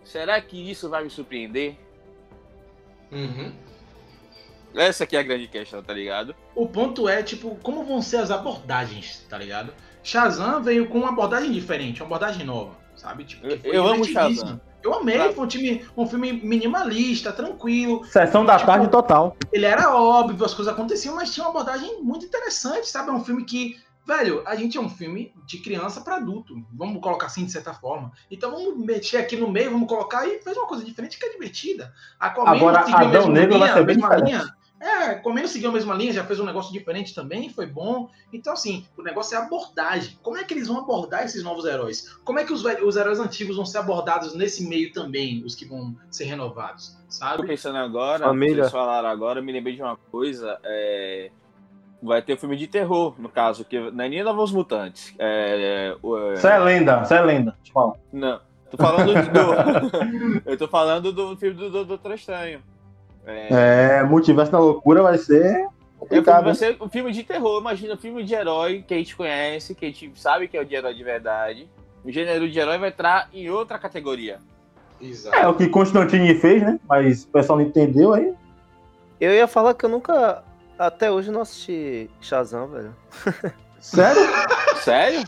[0.03, 1.77] será que isso vai me surpreender?
[3.11, 3.53] Uhum.
[4.75, 6.35] Essa aqui é a grande questão, tá ligado?
[6.55, 9.71] O ponto é, tipo, como vão ser as abordagens, tá ligado?
[10.01, 13.23] Shazam veio com uma abordagem diferente, uma abordagem nova, sabe?
[13.23, 14.03] Tipo, Eu- amo.
[14.03, 14.59] Shazam.
[14.81, 18.03] Eu amei, Pra- foi um, time, um filme minimalista, tranquilo.
[18.05, 19.37] Sessão da Tipo, tarde total.
[19.53, 23.09] Ele era óbvio, as coisas aconteciam, mas tinha uma abordagem muito interessante, sabe?
[23.09, 26.55] É um filme que, velho, a gente é um filme de criança para adulto.
[26.73, 28.11] Vamos colocar assim, de certa forma.
[28.29, 31.29] Então vamos mexer aqui no meio, vamos colocar e fez uma coisa diferente que é
[31.31, 31.93] divertida.
[32.19, 34.31] Aquaman Agora, seguiu a Adão mesma Negro vai linha, ser a bem mesma diferente.
[34.31, 34.63] linha.
[34.79, 38.09] É, Comendo seguiu a mesma linha, já fez um negócio diferente também, foi bom.
[38.33, 40.19] Então, assim, o negócio é a abordagem.
[40.21, 42.17] Como é que eles vão abordar esses novos heróis?
[42.25, 45.63] Como é que os, os heróis antigos vão ser abordados nesse meio também, os que
[45.63, 46.97] vão ser renovados?
[47.05, 47.47] Tô Sabe?
[47.47, 48.63] pensando agora, Família.
[48.63, 50.59] vocês falaram agora, eu me lembrei de uma coisa.
[50.65, 51.31] é,
[52.03, 55.13] Vai ter um filme de terror, no caso, que não é nem Novos Mutantes.
[55.17, 57.55] É, o- é, Isso é lenda, isso é lenda.
[57.73, 57.93] Falar.
[58.11, 58.39] Não,
[58.69, 60.41] tô falando do.
[60.45, 62.59] eu tô falando do filme do do Doutor Estranho.
[63.25, 66.43] É, É, Multiverso da Loucura vai ser é, o filme complicado.
[66.43, 69.73] vai ser um filme de terror, imagina, um filme de herói que a gente conhece,
[69.73, 71.69] que a gente sabe que é o de herói de verdade.
[72.03, 74.39] O gênero de herói vai entrar em outra categoria.
[74.99, 75.37] Exato.
[75.37, 76.77] É o que Constantine fez, né?
[76.87, 78.33] Mas o pessoal não entendeu aí.
[79.21, 80.43] Eu ia falar que eu nunca,
[80.77, 82.95] até hoje, não assisti Shazam, velho.
[83.79, 84.21] Sério?
[84.81, 85.23] Sério?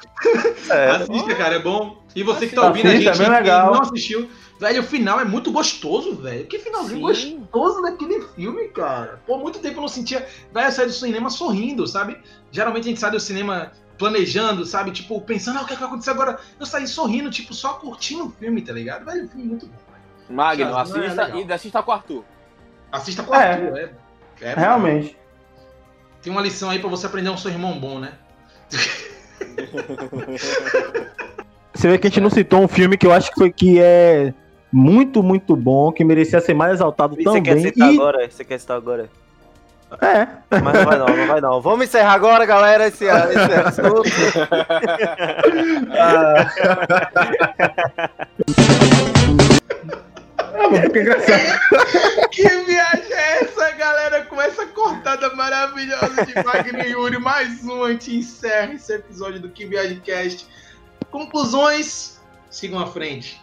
[0.70, 2.02] É, Assista, cara, é bom.
[2.16, 3.74] E você que tá Assista, ouvindo a gente é bem e legal.
[3.74, 4.30] não assistiu,
[4.60, 6.46] velho, o final é muito gostoso, velho.
[6.48, 7.38] Que finalzinho Sim.
[7.52, 9.22] gostoso daquele filme, cara.
[9.26, 10.26] Por muito tempo eu não sentia.
[10.54, 12.18] Velho, eu saí do cinema sorrindo, sabe?
[12.52, 14.92] Geralmente a gente sai do cinema planejando, sabe?
[14.92, 16.38] Tipo, pensando, ah, o que, é que vai acontecer agora?
[16.60, 19.06] Eu saí sorrindo, tipo, só curtindo o filme, tá ligado?
[19.06, 20.36] Velho, o filme é muito bom, velho.
[20.38, 22.24] Magno, Shazam é assista e assista com o Arthur.
[22.92, 23.52] Assista com o É.
[23.54, 23.92] Arthur, é.
[24.42, 25.18] é Realmente.
[26.26, 28.14] Tem uma lição aí pra você aprender um seu irmão bom, né?
[31.72, 33.80] Você vê que a gente não citou um filme que eu acho que foi que
[33.80, 34.34] é
[34.74, 37.72] muito, muito bom, que merecia ser mais exaltado E você quer também.
[37.72, 38.28] citar E agora?
[38.28, 39.08] Você quer citar agora?
[40.02, 41.62] é, Mas não vai não, não vai não.
[41.62, 44.02] Vamos encerrar agora, galera, esse, esse assunto.
[50.56, 52.30] é mas fica engraçado.
[52.32, 54.26] Que viagem é essa, galera?
[54.26, 57.18] Com essa cortada maravilhosa de Wagner e Yuri.
[57.18, 60.48] Mais um, a gente encerra esse episódio do Que Viagem Cast.
[61.10, 63.42] Conclusões, sigam à frente.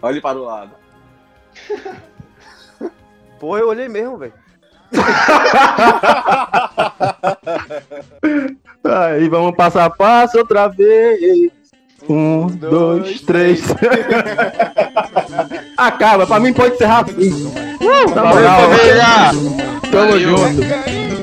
[0.00, 0.72] Olhe para o lado.
[3.38, 4.32] Pô, eu olhei mesmo, velho.
[8.84, 11.52] Aí vamos passo a passo outra vez.
[12.08, 13.62] Um, dois, três.
[15.76, 17.20] Acaba, pra mim pode ser rápido.
[17.20, 19.30] Uh, família!
[19.90, 20.20] tamo Valeu.
[20.20, 21.13] junto.